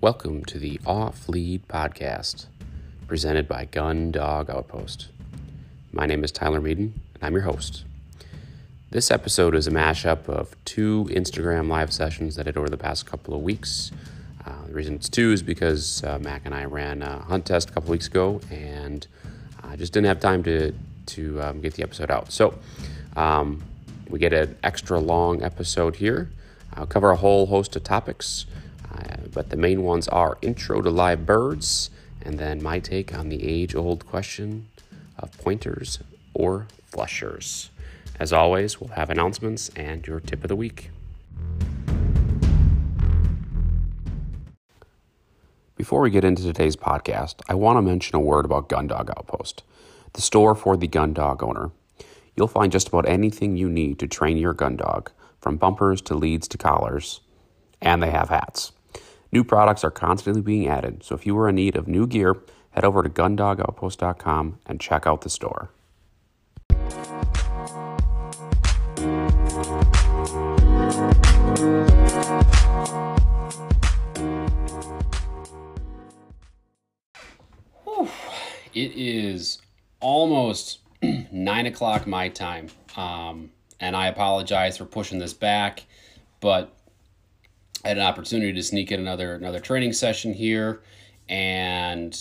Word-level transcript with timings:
Welcome 0.00 0.44
to 0.44 0.60
the 0.60 0.78
Off 0.86 1.28
Lead 1.28 1.66
Podcast, 1.66 2.46
presented 3.08 3.48
by 3.48 3.64
Gun 3.64 4.12
Dog 4.12 4.48
Outpost. 4.48 5.08
My 5.92 6.06
name 6.06 6.22
is 6.22 6.30
Tyler 6.30 6.60
Meaden, 6.60 6.92
and 7.14 7.22
I'm 7.22 7.32
your 7.32 7.42
host. 7.42 7.84
This 8.92 9.10
episode 9.10 9.56
is 9.56 9.66
a 9.66 9.72
mashup 9.72 10.28
of 10.28 10.54
two 10.64 11.08
Instagram 11.10 11.68
live 11.68 11.92
sessions 11.92 12.36
that 12.36 12.46
I 12.46 12.52
did 12.52 12.58
over 12.58 12.68
the 12.68 12.76
past 12.76 13.06
couple 13.06 13.34
of 13.34 13.40
weeks. 13.42 13.90
Uh, 14.46 14.66
the 14.68 14.72
reason 14.72 14.94
it's 14.94 15.08
two 15.08 15.32
is 15.32 15.42
because 15.42 16.04
uh, 16.04 16.20
Mac 16.20 16.42
and 16.44 16.54
I 16.54 16.66
ran 16.66 17.02
a 17.02 17.18
hunt 17.18 17.46
test 17.46 17.70
a 17.70 17.72
couple 17.72 17.90
weeks 17.90 18.06
ago, 18.06 18.40
and 18.52 19.04
I 19.64 19.74
just 19.74 19.92
didn't 19.92 20.06
have 20.06 20.20
time 20.20 20.44
to 20.44 20.72
to 21.06 21.42
um, 21.42 21.60
get 21.60 21.74
the 21.74 21.82
episode 21.82 22.12
out. 22.12 22.30
So 22.30 22.56
um, 23.16 23.64
we 24.08 24.20
get 24.20 24.32
an 24.32 24.56
extra 24.62 25.00
long 25.00 25.42
episode 25.42 25.96
here. 25.96 26.30
I'll 26.74 26.86
cover 26.86 27.10
a 27.10 27.16
whole 27.16 27.46
host 27.46 27.74
of 27.74 27.82
topics. 27.82 28.46
Uh, 28.92 29.16
but 29.32 29.50
the 29.50 29.56
main 29.56 29.82
ones 29.82 30.08
are 30.08 30.38
intro 30.42 30.80
to 30.80 30.90
live 30.90 31.26
birds, 31.26 31.90
and 32.22 32.38
then 32.38 32.62
my 32.62 32.78
take 32.78 33.14
on 33.14 33.28
the 33.28 33.44
age 33.44 33.74
old 33.74 34.06
question 34.06 34.68
of 35.18 35.36
pointers 35.38 35.98
or 36.34 36.66
flushers. 36.84 37.70
As 38.18 38.32
always, 38.32 38.80
we'll 38.80 38.90
have 38.90 39.10
announcements 39.10 39.70
and 39.76 40.06
your 40.06 40.20
tip 40.20 40.42
of 40.42 40.48
the 40.48 40.56
week. 40.56 40.90
Before 45.76 46.00
we 46.00 46.10
get 46.10 46.24
into 46.24 46.42
today's 46.42 46.74
podcast, 46.74 47.36
I 47.48 47.54
want 47.54 47.76
to 47.76 47.82
mention 47.82 48.16
a 48.16 48.20
word 48.20 48.44
about 48.44 48.68
Gundog 48.68 49.10
Outpost, 49.10 49.62
the 50.14 50.20
store 50.20 50.56
for 50.56 50.76
the 50.76 50.88
gun 50.88 51.12
dog 51.12 51.42
owner. 51.42 51.70
You'll 52.34 52.48
find 52.48 52.72
just 52.72 52.88
about 52.88 53.08
anything 53.08 53.56
you 53.56 53.68
need 53.68 54.00
to 54.00 54.08
train 54.08 54.36
your 54.36 54.54
gun 54.54 54.76
dog, 54.76 55.12
from 55.40 55.56
bumpers 55.56 56.02
to 56.02 56.16
leads 56.16 56.48
to 56.48 56.58
collars, 56.58 57.20
and 57.80 58.02
they 58.02 58.10
have 58.10 58.28
hats. 58.28 58.72
New 59.30 59.44
products 59.44 59.84
are 59.84 59.90
constantly 59.90 60.40
being 60.40 60.66
added, 60.66 61.02
so 61.02 61.14
if 61.14 61.26
you 61.26 61.36
are 61.38 61.50
in 61.50 61.56
need 61.56 61.76
of 61.76 61.86
new 61.86 62.06
gear, 62.06 62.36
head 62.70 62.84
over 62.84 63.02
to 63.02 63.10
gundogoutpost.com 63.10 64.58
and 64.64 64.80
check 64.80 65.06
out 65.06 65.20
the 65.20 65.28
store. 65.28 65.70
It 78.74 78.92
is 78.94 79.60
almost 80.00 80.78
nine 81.32 81.66
o'clock 81.66 82.06
my 82.06 82.28
time, 82.28 82.68
um, 82.96 83.50
and 83.78 83.94
I 83.94 84.06
apologize 84.06 84.78
for 84.78 84.84
pushing 84.86 85.18
this 85.18 85.34
back, 85.34 85.84
but 86.40 86.77
I 87.84 87.88
had 87.88 87.98
an 87.98 88.04
opportunity 88.04 88.52
to 88.52 88.62
sneak 88.62 88.90
in 88.90 89.00
another 89.00 89.34
another 89.34 89.60
training 89.60 89.92
session 89.92 90.32
here, 90.32 90.80
and 91.28 92.18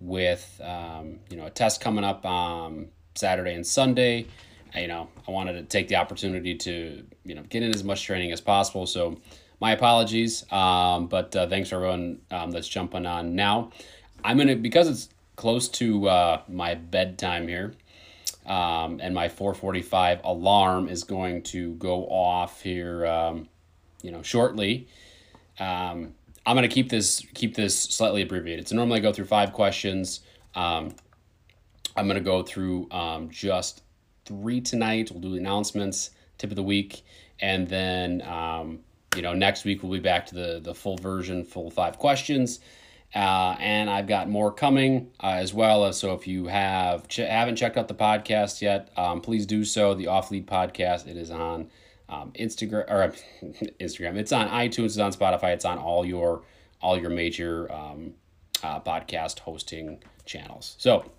with 0.00 0.60
um, 0.62 1.18
you 1.30 1.36
know 1.36 1.46
a 1.46 1.50
test 1.50 1.80
coming 1.80 2.04
up 2.04 2.24
on 2.24 2.88
Saturday 3.14 3.54
and 3.54 3.66
Sunday, 3.66 4.26
you 4.76 4.86
know 4.86 5.08
I 5.26 5.30
wanted 5.30 5.54
to 5.54 5.62
take 5.62 5.88
the 5.88 5.96
opportunity 5.96 6.54
to 6.56 7.04
you 7.24 7.34
know 7.34 7.42
get 7.42 7.62
in 7.62 7.74
as 7.74 7.82
much 7.84 8.04
training 8.04 8.32
as 8.32 8.40
possible. 8.40 8.86
So 8.86 9.18
my 9.60 9.72
apologies, 9.72 10.50
um, 10.52 11.06
but 11.06 11.34
uh, 11.34 11.48
thanks 11.48 11.70
for 11.70 11.76
everyone 11.76 12.20
um, 12.30 12.50
that's 12.50 12.68
jumping 12.68 13.06
on 13.06 13.34
now. 13.34 13.70
I'm 14.24 14.38
gonna 14.38 14.56
because 14.56 14.88
it's 14.88 15.08
close 15.36 15.68
to 15.68 16.08
uh, 16.08 16.42
my 16.48 16.74
bedtime 16.74 17.48
here. 17.48 17.74
Um, 18.44 18.98
and 19.00 19.14
my 19.14 19.28
445 19.28 20.22
alarm 20.24 20.88
is 20.88 21.04
going 21.04 21.42
to 21.44 21.74
go 21.74 22.06
off 22.06 22.60
here 22.60 23.06
um, 23.06 23.48
you 24.02 24.10
know 24.10 24.22
shortly. 24.22 24.88
Um, 25.58 26.14
I'm 26.44 26.56
gonna 26.56 26.68
keep 26.68 26.88
this 26.88 27.24
keep 27.34 27.54
this 27.54 27.78
slightly 27.78 28.22
abbreviated. 28.22 28.68
So 28.68 28.76
normally 28.76 28.98
I 28.98 29.02
go 29.02 29.12
through 29.12 29.26
five 29.26 29.52
questions. 29.52 30.20
Um, 30.54 30.94
I'm 31.96 32.06
gonna 32.06 32.20
go 32.20 32.42
through 32.42 32.88
um, 32.90 33.30
just 33.30 33.82
three 34.24 34.60
tonight. 34.60 35.10
We'll 35.10 35.20
do 35.20 35.30
the 35.30 35.38
announcements, 35.38 36.10
tip 36.38 36.50
of 36.50 36.56
the 36.56 36.62
week, 36.62 37.04
and 37.40 37.68
then 37.68 38.22
um, 38.22 38.80
you 39.14 39.22
know 39.22 39.32
next 39.32 39.64
week 39.64 39.82
we'll 39.82 39.92
be 39.92 40.00
back 40.00 40.26
to 40.26 40.34
the 40.34 40.60
the 40.62 40.74
full 40.74 40.96
version, 40.96 41.44
full 41.44 41.70
five 41.70 41.98
questions. 41.98 42.60
Uh, 43.14 43.56
and 43.60 43.90
I've 43.90 44.06
got 44.06 44.30
more 44.30 44.50
coming 44.50 45.10
uh, 45.22 45.32
as 45.32 45.52
well. 45.52 45.92
So, 45.92 46.14
if 46.14 46.26
you 46.26 46.46
have 46.46 47.08
ch- 47.08 47.16
haven't 47.16 47.56
checked 47.56 47.76
out 47.76 47.86
the 47.86 47.94
podcast 47.94 48.62
yet, 48.62 48.90
um, 48.96 49.20
please 49.20 49.44
do 49.44 49.66
so. 49.66 49.92
The 49.92 50.06
Off 50.06 50.30
Lead 50.30 50.46
Podcast. 50.46 51.06
It 51.06 51.18
is 51.18 51.30
on 51.30 51.68
um, 52.12 52.32
Instagram 52.32 52.90
or 52.90 53.14
Instagram. 53.80 54.16
It's 54.16 54.32
on 54.32 54.48
iTunes. 54.48 54.86
It's 54.86 54.98
on 54.98 55.12
Spotify. 55.12 55.54
It's 55.54 55.64
on 55.64 55.78
all 55.78 56.04
your 56.04 56.42
all 56.80 56.98
your 56.98 57.10
major 57.10 57.72
um, 57.72 58.14
uh, 58.62 58.80
podcast 58.80 59.40
hosting 59.40 60.02
channels. 60.24 60.74
So, 60.78 61.10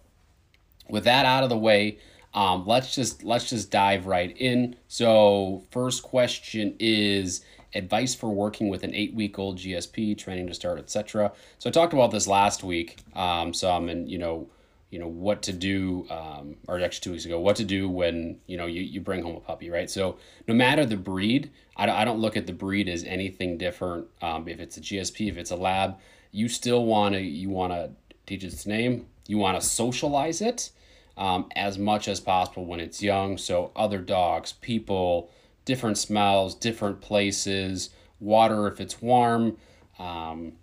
with 0.90 1.06
that 1.06 1.26
out 1.26 1.44
of 1.44 1.50
the 1.50 1.58
way, 1.58 2.00
um, 2.34 2.66
let's 2.68 2.94
just 2.94 3.24
let's 3.24 3.50
just 3.50 3.72
dive 3.72 4.06
right 4.06 4.36
in. 4.38 4.76
So, 4.88 5.64
first 5.72 6.04
question 6.04 6.76
is 6.80 7.44
advice 7.75 8.14
for 8.14 8.30
working 8.30 8.70
with 8.70 8.84
an 8.84 8.94
eight 8.94 9.16
week 9.16 9.40
old 9.40 9.58
GSP, 9.58 10.18
training 10.18 10.48
to 10.48 10.54
start, 10.54 10.78
etc. 10.78 11.31
So, 11.58 11.70
I 11.70 11.74
talked 11.74 11.94
about 11.94 12.12
this 12.12 12.28
last 12.28 12.64
week. 12.64 13.00
Um, 13.16 13.54
some 13.54 13.90
and 13.90 14.10
you 14.10 14.20
know 14.20 14.48
you 14.94 15.00
know 15.00 15.08
what 15.08 15.42
to 15.42 15.52
do 15.52 16.06
um, 16.09 16.56
or 16.68 16.80
actually 16.80 17.02
two 17.02 17.12
weeks 17.12 17.26
ago 17.26 17.40
what 17.40 17.56
to 17.56 17.64
do 17.64 17.90
when 17.90 18.40
you 18.46 18.58
know 18.58 18.68
you, 18.68 18.81
you 18.81 19.02
bring 19.02 19.24
home 19.24 19.36
a 19.36 19.40
puppy 19.40 19.70
right? 19.70 19.90
So 19.90 20.18
no 20.48 20.54
matter 20.54 20.86
the 20.86 20.98
breed 20.98 21.52
i, 21.76 21.90
I 21.90 22.06
don't 22.06 22.20
look 22.20 22.38
at 22.38 22.46
the 22.46 22.54
breed 22.54 22.88
as 22.88 23.04
anything 23.04 23.58
different. 23.58 24.08
Um, 24.22 24.48
if 24.48 24.59
it's 24.59 24.78
a 24.78 24.81
gsp 24.81 25.28
if 25.30 25.38
it's 25.38 25.52
a 25.52 25.56
lab 25.56 25.98
you 26.31 26.48
still 26.48 26.86
want 26.86 27.16
to 27.16 27.22
you 27.22 27.50
want 27.50 27.74
to 27.74 27.92
teach 28.26 28.44
its 28.44 28.66
name. 28.66 29.08
You 29.28 29.38
want 29.38 29.59
to 29.59 29.66
socialize 29.66 30.42
it 30.42 30.72
um, 31.18 31.50
as 31.56 31.78
much 31.78 32.08
as 32.08 32.20
possible 32.20 32.66
when 32.66 32.80
it's 32.80 33.02
young. 33.02 33.38
So 33.38 33.72
other 33.75 34.00
dogs 34.00 34.54
people 34.54 35.31
different 35.66 35.98
smells 35.98 36.56
different 36.56 37.00
places 37.00 37.90
water 38.20 38.68
if 38.68 38.81
it's 38.81 39.02
warm 39.02 39.56
um, 39.98 40.54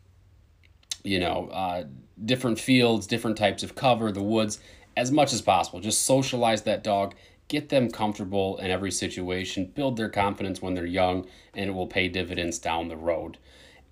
you 1.02 1.18
know 1.18 1.48
uh, 1.52 1.84
different 2.25 2.58
fields, 2.58 3.06
different 3.06 3.36
types 3.36 3.62
of 3.62 3.75
cover, 3.75 4.12
the 4.12 4.22
woods, 4.22 4.60
as 4.97 5.10
much 5.10 5.32
as 5.32 5.42
possible. 5.42 5.81
Just 5.81 6.03
socialize 6.03 6.62
that 6.62 6.84
dog, 6.84 7.14
get 7.48 7.69
them 7.69 7.91
comfortable 7.91 8.56
in 8.58 8.70
every 8.70 8.91
situation, 8.91 9.72
build 9.75 9.97
their 9.97 10.08
confidence 10.08 10.60
when 10.60 10.75
they're 10.75 10.86
young, 10.86 11.26
and 11.54 11.70
it 11.70 11.72
will 11.72 11.86
pay 11.86 12.09
dividends 12.09 12.59
down 12.59 12.88
the 12.88 12.97
road. 12.97 13.38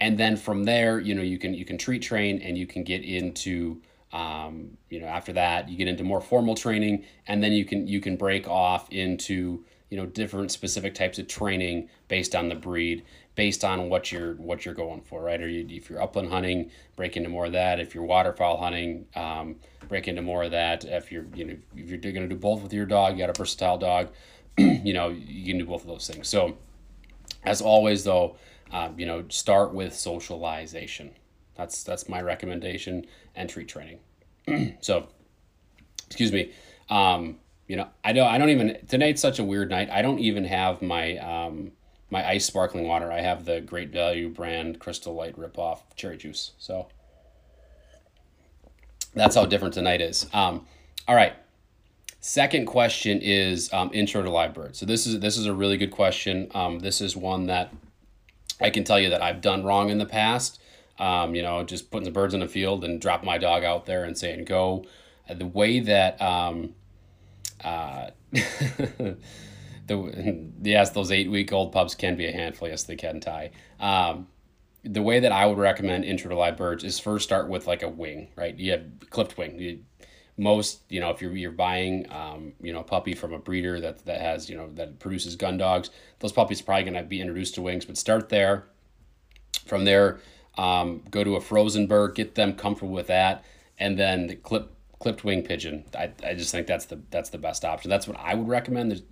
And 0.01 0.19
then 0.19 0.37
from 0.37 0.65
there, 0.65 1.01
you 1.01 1.15
know, 1.15 1.23
you 1.23 1.39
can 1.39 1.55
you 1.55 1.65
can 1.65 1.79
treat 1.79 2.03
train 2.03 2.41
and 2.41 2.57
you 2.57 2.67
can 2.67 2.85
get 2.85 3.03
into 3.03 3.81
um, 4.13 4.79
you 4.89 5.01
know 5.01 5.07
after 5.07 5.33
that 5.35 5.69
you 5.69 5.77
get 5.77 5.89
into 5.89 6.03
more 6.03 6.21
formal 6.21 6.55
training 6.55 7.05
and 7.27 7.43
then 7.43 7.53
you 7.53 7.65
can 7.65 7.87
you 7.87 8.01
can 8.01 8.17
break 8.17 8.49
off 8.49 8.91
into 8.91 9.65
you 9.91 9.97
know 9.97 10.07
different 10.07 10.51
specific 10.51 10.95
types 10.95 11.19
of 11.19 11.29
training 11.29 11.89
based 12.09 12.35
on 12.35 12.49
the 12.49 12.55
breed 12.55 13.05
based 13.35 13.65
on 13.65 13.89
what 13.89 14.13
you're 14.13 14.35
what 14.35 14.65
you're 14.65 14.75
going 14.75 15.01
for 15.01 15.23
right? 15.23 15.41
Or 15.41 15.49
you, 15.49 15.67
if 15.71 15.89
you're 15.89 16.03
upland 16.03 16.31
hunting 16.31 16.71
break 16.97 17.17
into 17.17 17.29
more 17.29 17.47
of 17.47 17.53
that. 17.53 17.81
If 17.81 17.95
you're 17.95 18.05
waterfowl 18.05 18.59
hunting 18.59 19.07
um, 19.15 19.57
break 19.89 20.09
into 20.09 20.23
more 20.23 20.43
of 20.43 20.51
that. 20.51 20.85
If 20.85 21.11
you're 21.13 21.27
you 21.35 21.45
know 21.45 21.57
if 21.77 21.91
you're 21.91 21.99
going 21.99 22.29
to 22.29 22.35
do 22.35 22.37
both 22.37 22.63
with 22.63 22.73
your 22.73 22.87
dog 22.87 23.13
you 23.15 23.19
got 23.19 23.31
a 23.31 23.39
versatile 23.39 23.79
dog 23.79 24.11
you 24.59 24.93
know 24.93 25.09
you 25.09 25.47
can 25.47 25.59
do 25.59 25.67
both 25.67 25.83
of 25.83 25.89
those 25.89 26.09
things. 26.09 26.29
So 26.29 26.57
as 27.45 27.61
always 27.61 28.05
though 28.05 28.37
um, 28.73 28.99
you 28.99 29.07
know 29.07 29.25
start 29.29 29.73
with 29.73 29.95
socialization. 29.95 31.13
That's 31.55 31.83
that's 31.83 32.09
my 32.09 32.21
recommendation. 32.21 33.07
Entry 33.35 33.65
training. 33.65 34.01
So 34.81 35.09
excuse 36.07 36.33
me. 36.33 36.53
Um, 36.89 37.39
you 37.69 37.77
know, 37.77 37.87
I 38.03 38.13
don't. 38.13 38.27
I 38.27 38.39
don't 38.39 38.49
even. 38.49 38.79
Tonight's 38.89 39.21
such 39.21 39.39
a 39.39 39.45
weird 39.45 39.71
night. 39.71 39.91
I 39.91 40.01
don't 40.01 40.19
even 40.19 40.45
have 40.47 40.81
my 40.81 41.19
um, 41.19 41.73
my 42.11 42.27
ice 42.27 42.47
sparkling 42.47 42.89
water. 42.89 43.13
I 43.13 43.21
have 43.21 43.45
the 43.45 43.61
Great 43.61 43.91
Value 43.91 44.31
brand 44.31 44.81
Crystal 44.81 45.15
Light 45.15 45.39
ripoff 45.39 45.81
cherry 45.95 46.17
juice. 46.17 46.53
So 46.59 46.89
that's 49.15 49.37
how 49.37 49.45
different 49.45 49.75
tonight 49.75 50.01
is. 50.01 50.27
Um, 50.33 50.67
all 51.07 51.15
right. 51.15 51.35
Second 52.21 52.67
question 52.67 53.21
is 53.23 53.73
um, 53.73 53.91
intro 53.93 54.23
to 54.23 54.31
live 54.31 54.55
bird. 54.55 54.75
So 54.75 54.87
this 54.87 55.07
is 55.07 55.21
this 55.21 55.37
is 55.37 55.45
a 55.45 55.55
really 55.55 55.77
good 55.77 55.91
question. 55.91 56.51
Um, 56.55 56.79
this 56.79 57.03
is 57.03 57.15
one 57.15 57.47
that 57.47 57.71
I 58.63 58.71
can 58.71 58.83
tell 58.83 58.99
you 58.99 59.11
that 59.11 59.23
I've 59.23 59.43
done 59.43 59.63
wrong 59.63 59.91
in 59.91 59.99
the 59.99 60.07
past. 60.07 60.59
Um, 60.99 61.35
you 61.35 61.43
know, 61.43 61.63
just 61.65 61.91
putting 61.91 62.07
the 62.07 62.11
birds 62.11 62.33
in 62.33 62.41
the 62.41 62.49
field 62.49 62.83
and 62.83 62.99
drop 62.99 63.23
my 63.23 63.37
dog 63.37 63.63
out 63.63 63.85
there 63.85 64.05
and 64.05 64.17
saying 64.17 64.47
go. 64.47 64.87
The 65.33 65.47
way 65.47 65.81
that 65.81 66.21
um, 66.23 66.75
uh, 67.65 68.11
the 68.33 69.17
yes, 70.63 70.91
those 70.91 71.11
eight 71.11 71.31
week 71.31 71.53
old 71.53 71.73
pups 71.73 71.95
can 71.95 72.17
be 72.17 72.27
a 72.27 72.33
handful. 72.33 72.69
Yes, 72.69 72.85
they 72.85 72.97
can 72.97 73.21
tie. 73.21 73.51
Um, 73.81 74.29
the 74.85 75.03
way 75.03 75.21
that 75.21 75.33
I 75.33 75.47
would 75.47 75.59
recommend 75.59 76.05
intro 76.05 76.31
to 76.31 76.37
live 76.37 76.57
birds 76.57 76.85
is 76.85 76.99
first 76.99 77.25
start 77.25 77.49
with 77.49 77.67
like 77.67 77.83
a 77.83 77.89
wing, 77.89 78.29
right? 78.37 78.57
You 78.57 78.73
have 78.73 78.85
clipped 79.11 79.37
wing. 79.37 79.59
You, 79.59 79.81
most, 80.41 80.83
you 80.89 81.01
know, 81.01 81.11
if 81.11 81.21
you're 81.21 81.35
you're 81.35 81.51
buying, 81.51 82.11
um, 82.13 82.53
you 82.61 82.73
know, 82.73 82.81
a 82.81 82.85
puppy 82.85 83.15
from 83.15 83.33
a 83.33 83.39
breeder 83.39 83.81
that 83.81 84.05
that 84.07 84.21
has, 84.21 84.49
you 84.49 84.57
know, 84.57 84.71
that 84.75 84.99
produces 85.01 85.35
gun 85.37 85.59
dogs, 85.59 85.91
those 86.21 86.33
puppies 86.33 86.61
are 86.61 86.65
probably 86.65 86.85
going 86.85 86.95
to 86.95 87.03
be 87.03 87.21
introduced 87.21 87.55
to 87.57 87.63
wings. 87.63 87.85
But 87.85 87.99
start 87.99 88.29
there. 88.29 88.67
From 89.67 89.85
there, 89.85 90.21
Um, 90.57 91.03
go 91.11 91.23
to 91.23 91.37
a 91.37 91.41
frozen 91.41 91.87
bird, 91.87 92.15
get 92.17 92.35
them 92.35 92.55
comfortable 92.55 92.93
with 92.93 93.07
that, 93.09 93.45
and 93.79 93.97
then 93.99 94.27
the 94.27 94.35
clip 94.37 94.73
clipped 94.99 95.25
wing 95.25 95.43
pigeon. 95.43 95.85
I, 95.97 96.11
I 96.25 96.35
just 96.35 96.51
think 96.51 96.67
that's 96.67 96.87
the 96.87 97.01
that's 97.11 97.31
the 97.31 97.39
best 97.39 97.65
option. 97.65 97.91
That's 97.91 98.09
what 98.09 98.19
I 98.19 98.35
would 98.35 98.49
recommend. 98.49 98.91
There's, 98.91 99.03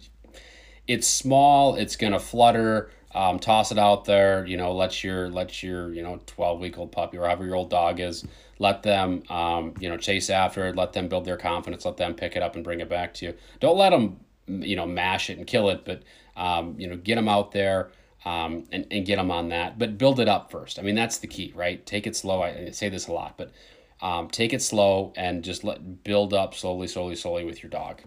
it's 0.86 1.06
small. 1.06 1.74
It's 1.76 1.96
gonna 1.96 2.20
flutter. 2.20 2.90
Um, 3.14 3.38
toss 3.38 3.72
it 3.72 3.78
out 3.78 4.04
there. 4.04 4.44
You 4.46 4.56
know, 4.56 4.72
let 4.72 5.02
your 5.02 5.30
let 5.30 5.62
your 5.62 5.92
you 5.92 6.02
know 6.02 6.20
twelve 6.26 6.60
week 6.60 6.78
old 6.78 6.92
puppy 6.92 7.18
or 7.18 7.24
however 7.24 7.44
your 7.44 7.54
old 7.54 7.70
dog 7.70 8.00
is. 8.00 8.24
Let 8.58 8.82
them 8.82 9.22
um, 9.28 9.74
you 9.80 9.88
know 9.88 9.96
chase 9.96 10.30
after 10.30 10.66
it. 10.66 10.76
Let 10.76 10.92
them 10.92 11.08
build 11.08 11.24
their 11.24 11.36
confidence. 11.36 11.84
Let 11.84 11.96
them 11.96 12.14
pick 12.14 12.36
it 12.36 12.42
up 12.42 12.54
and 12.54 12.64
bring 12.64 12.80
it 12.80 12.88
back 12.88 13.14
to 13.14 13.26
you. 13.26 13.34
Don't 13.60 13.78
let 13.78 13.90
them 13.90 14.20
you 14.48 14.76
know 14.76 14.86
mash 14.86 15.30
it 15.30 15.38
and 15.38 15.46
kill 15.46 15.70
it, 15.70 15.84
but 15.84 16.02
um, 16.36 16.74
you 16.78 16.88
know 16.88 16.96
get 16.96 17.16
them 17.16 17.28
out 17.28 17.52
there. 17.52 17.90
Um, 18.24 18.64
and, 18.72 18.84
and 18.90 19.06
get 19.06 19.18
them 19.18 19.30
on 19.30 19.50
that, 19.50 19.78
but 19.78 19.98
build 19.98 20.18
it 20.18 20.26
up 20.26 20.50
first. 20.50 20.80
I 20.80 20.82
mean, 20.82 20.96
that's 20.96 21.18
the 21.18 21.28
key, 21.28 21.52
right? 21.54 21.86
Take 21.86 22.08
it 22.08 22.16
slow. 22.16 22.42
I, 22.42 22.48
I 22.48 22.70
say 22.72 22.88
this 22.88 23.06
a 23.06 23.12
lot, 23.12 23.34
but 23.36 23.52
um, 24.00 24.28
take 24.28 24.52
it 24.52 24.62
slow 24.62 25.12
and 25.16 25.42
just 25.42 25.64
let 25.64 26.04
build 26.04 26.34
up 26.34 26.54
slowly, 26.54 26.88
slowly, 26.88 27.16
slowly 27.16 27.44
with 27.44 27.62
your 27.62 27.70
dog 27.70 28.02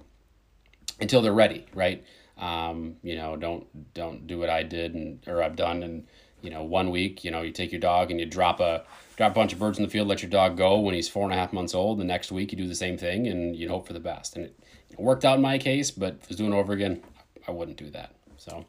until 0.99 1.21
they're 1.21 1.33
ready, 1.33 1.65
right? 1.73 2.03
Um, 2.37 2.95
you 3.03 3.15
know, 3.15 3.35
don't 3.35 3.93
don't 3.93 4.27
do 4.27 4.39
what 4.39 4.49
I 4.49 4.63
did 4.63 4.93
and 4.93 5.19
or 5.27 5.43
I've 5.43 5.55
done 5.55 5.83
and 5.83 6.07
you 6.41 6.49
know 6.49 6.63
one 6.63 6.89
week. 6.89 7.23
You 7.23 7.31
know, 7.31 7.41
you 7.41 7.51
take 7.51 7.71
your 7.71 7.81
dog 7.81 8.11
and 8.11 8.19
you 8.19 8.25
drop 8.25 8.59
a 8.59 8.85
drop 9.17 9.33
a 9.33 9.35
bunch 9.35 9.51
of 9.51 9.59
birds 9.59 9.77
in 9.77 9.83
the 9.83 9.89
field, 9.89 10.07
let 10.07 10.21
your 10.21 10.31
dog 10.31 10.55
go 10.55 10.79
when 10.79 10.95
he's 10.95 11.09
four 11.09 11.25
and 11.25 11.33
a 11.33 11.35
half 11.35 11.51
months 11.51 11.75
old. 11.75 11.99
The 11.99 12.05
next 12.05 12.31
week 12.31 12.53
you 12.53 12.57
do 12.57 12.67
the 12.67 12.75
same 12.75 12.97
thing 12.97 13.27
and 13.27 13.53
you 13.55 13.67
hope 13.67 13.85
for 13.85 13.91
the 13.91 13.99
best. 13.99 14.37
And 14.37 14.45
it, 14.45 14.57
it 14.89 14.99
worked 14.99 15.25
out 15.25 15.35
in 15.35 15.41
my 15.41 15.57
case, 15.57 15.91
but 15.91 16.13
if 16.21 16.23
I 16.23 16.27
was 16.29 16.37
doing 16.37 16.53
over 16.53 16.71
again, 16.71 17.03
I 17.45 17.51
wouldn't 17.51 17.77
do 17.77 17.89
that. 17.89 18.15
So 18.37 18.65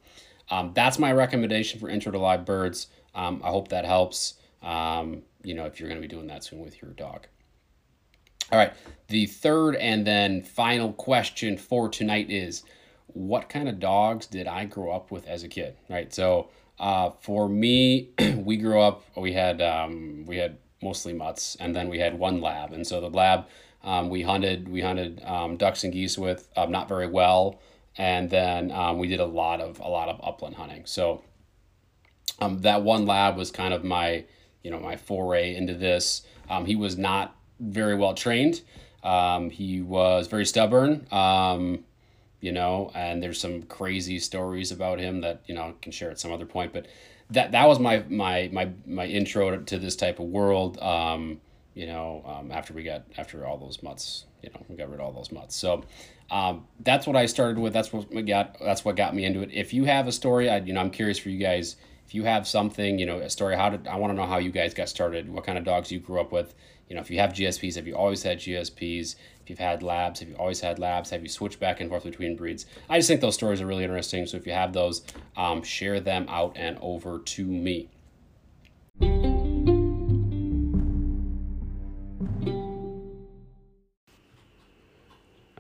um, 0.51 0.73
that's 0.75 0.99
my 0.99 1.13
recommendation 1.13 1.79
for 1.79 1.89
intro 1.89 2.11
to 2.11 2.19
live 2.19 2.45
birds. 2.45 2.89
Um, 3.15 3.41
I 3.45 3.51
hope 3.51 3.69
that 3.69 3.85
helps. 3.85 4.35
Um, 4.63 5.23
you 5.43 5.55
know, 5.55 5.65
if 5.65 5.81
you're 5.81 5.89
going 5.89 6.01
to 6.01 6.07
be 6.07 6.13
doing 6.13 6.27
that 6.29 6.45
soon 6.45 6.61
with 6.61 6.81
your 6.83 6.91
dog. 6.93 7.27
All 8.53 8.59
right, 8.59 8.73
the 9.09 9.27
third 9.27 9.77
and 9.77 10.07
then 10.07 10.43
final 10.43 10.93
question 10.93 11.57
for 11.57 11.89
tonight 11.89 12.31
is 12.31 12.65
what 13.07 13.49
kind 13.49 13.69
of 13.69 13.79
dogs 13.79 14.27
did 14.27 14.47
I 14.47 14.65
grow 14.65 14.91
up 14.91 15.11
with 15.11 15.27
as 15.27 15.45
a 15.45 15.49
kid? 15.49 15.77
Right. 15.89 16.13
So 16.13 16.51
uh, 16.79 17.11
for 17.21 17.49
me, 17.49 18.11
we 18.37 18.57
grew 18.57 18.81
up. 18.81 19.05
We 19.17 19.33
had 19.33 19.61
um, 19.63 20.25
we 20.27 20.37
had 20.37 20.59
mostly 20.83 21.13
mutts, 21.13 21.57
and 21.61 21.77
then 21.77 21.89
we 21.89 21.99
had 21.99 22.19
one 22.19 22.41
lab. 22.41 22.73
And 22.73 22.87
so 22.87 23.01
the 23.01 23.11
lab 23.11 23.47
um, 23.83 24.11
we 24.11 24.23
hunted 24.23 24.69
we 24.69 24.81
hunted 24.81 25.23
um, 25.25 25.57
ducks 25.57 25.85
and 25.85 25.93
geese 25.93 26.19
with 26.19 26.49
um, 26.57 26.71
not 26.71 26.89
very 26.89 27.07
well, 27.07 27.61
and 27.97 28.31
then 28.31 28.71
um, 28.73 28.99
we 28.99 29.09
did 29.09 29.21
a 29.21 29.27
lot 29.27 29.61
of 29.61 29.79
a 29.81 29.89
lot 29.89 30.09
of 30.09 30.21
upland 30.23 30.57
hunting. 30.57 30.87
So 30.87 31.23
um, 32.41 32.61
that 32.63 32.83
one 32.83 33.07
lab 33.07 33.37
was 33.37 33.51
kind 33.51 33.75
of 33.75 33.85
my 33.85 34.25
you 34.63 34.71
know 34.71 34.81
my 34.81 34.97
foray 34.97 35.55
into 35.55 35.75
this. 35.75 36.23
Um, 36.49 36.67
he 36.67 36.77
was 36.77 36.99
not 36.99 37.37
very 37.61 37.95
well 37.95 38.15
trained. 38.15 38.63
Um, 39.03 39.51
he 39.51 39.81
was 39.81 40.27
very 40.27 40.45
stubborn. 40.45 41.07
Um, 41.13 41.85
you 42.41 42.53
know, 42.53 42.91
and 42.95 43.23
there's 43.23 43.41
some 43.41 43.63
crazy 43.63 44.19
stories 44.19 44.73
about 44.73 44.99
him 44.99 45.21
that 45.21 45.43
you 45.47 45.55
know 45.55 45.63
I 45.63 45.75
can 45.81 45.93
share 45.93 46.11
at 46.11 46.19
some 46.19 46.33
other 46.33 46.47
point. 46.47 46.73
But 46.73 46.87
that 47.31 47.53
that 47.53 47.67
was 47.67 47.79
my 47.79 48.05
my 48.09 48.51
my 48.53 48.71
my 48.87 49.07
intro 49.07 49.59
to 49.59 49.79
this 49.79 49.97
type 49.97 50.19
of 50.19 50.27
world. 50.27 50.79
Um, 50.79 51.41
you 51.75 51.87
know, 51.87 52.25
um, 52.27 52.51
after 52.51 52.73
we 52.73 52.83
got 52.83 53.05
after 53.17 53.47
all 53.47 53.59
those 53.59 53.83
mutts, 53.83 54.25
you 54.43 54.51
know, 54.51 54.65
we 54.69 54.77
got 54.77 54.91
rid 54.91 55.01
of 55.01 55.07
all 55.07 55.13
those 55.13 55.31
mutts. 55.31 55.55
So 55.57 55.85
um, 56.31 56.67
that's 56.81 57.07
what 57.07 57.17
I 57.17 57.27
started 57.27 57.59
with. 57.59 57.73
That's 57.73 57.93
what 57.93 58.11
got 58.27 58.57
that's 58.61 58.85
what 58.85 58.97
got 58.97 59.15
me 59.15 59.25
into 59.25 59.43
it. 59.43 59.51
If 59.53 59.73
you 59.73 59.85
have 59.85 60.07
a 60.09 60.13
story, 60.13 60.49
I 60.49 60.59
you 60.59 60.73
know 60.73 60.81
I'm 60.81 60.91
curious 60.91 61.19
for 61.19 61.29
you 61.29 61.39
guys. 61.39 61.77
If 62.11 62.15
you 62.17 62.25
have 62.25 62.49
something, 62.49 62.99
you 62.99 63.07
know, 63.07 63.21
a 63.21 63.31
story, 63.31 63.55
how 63.55 63.71
did 63.71 63.87
I 63.87 63.95
want 63.95 64.11
to 64.11 64.17
know 64.17 64.27
how 64.27 64.39
you 64.39 64.51
guys 64.51 64.75
got 64.75 64.89
started? 64.89 65.33
What 65.33 65.45
kind 65.45 65.57
of 65.57 65.63
dogs 65.63 65.93
you 65.93 66.01
grew 66.01 66.21
up 66.21 66.33
with? 66.33 66.57
You 66.89 66.97
know, 66.97 67.03
if 67.03 67.09
you 67.09 67.21
have 67.21 67.33
GSPs, 67.33 67.77
have 67.77 67.87
you 67.87 67.95
always 67.95 68.25
had 68.25 68.41
GSPs? 68.41 69.15
If 69.43 69.49
you've 69.49 69.61
had 69.61 69.85
labs, 69.85 70.19
have 70.19 70.29
you 70.29 70.35
always 70.35 70.61
had 70.61 70.81
labs? 70.81 71.11
Have 71.11 71.23
you 71.23 71.29
switched 71.29 71.61
back 71.61 71.81
and 71.81 71.89
forth 71.89 72.03
between 72.03 72.35
breeds? 72.35 72.67
I 72.89 72.99
just 72.99 73.07
think 73.07 73.21
those 73.21 73.37
stories 73.37 73.61
are 73.61 73.67
really 73.67 73.85
interesting. 73.85 74.27
So 74.27 74.39
if 74.39 74.45
you 74.45 74.53
have 74.53 74.73
those, 74.73 75.05
um, 75.37 75.63
share 75.63 76.01
them 76.01 76.27
out 76.29 76.57
and 76.57 76.77
over 76.81 77.21
to 77.21 77.45
me. 77.45 77.89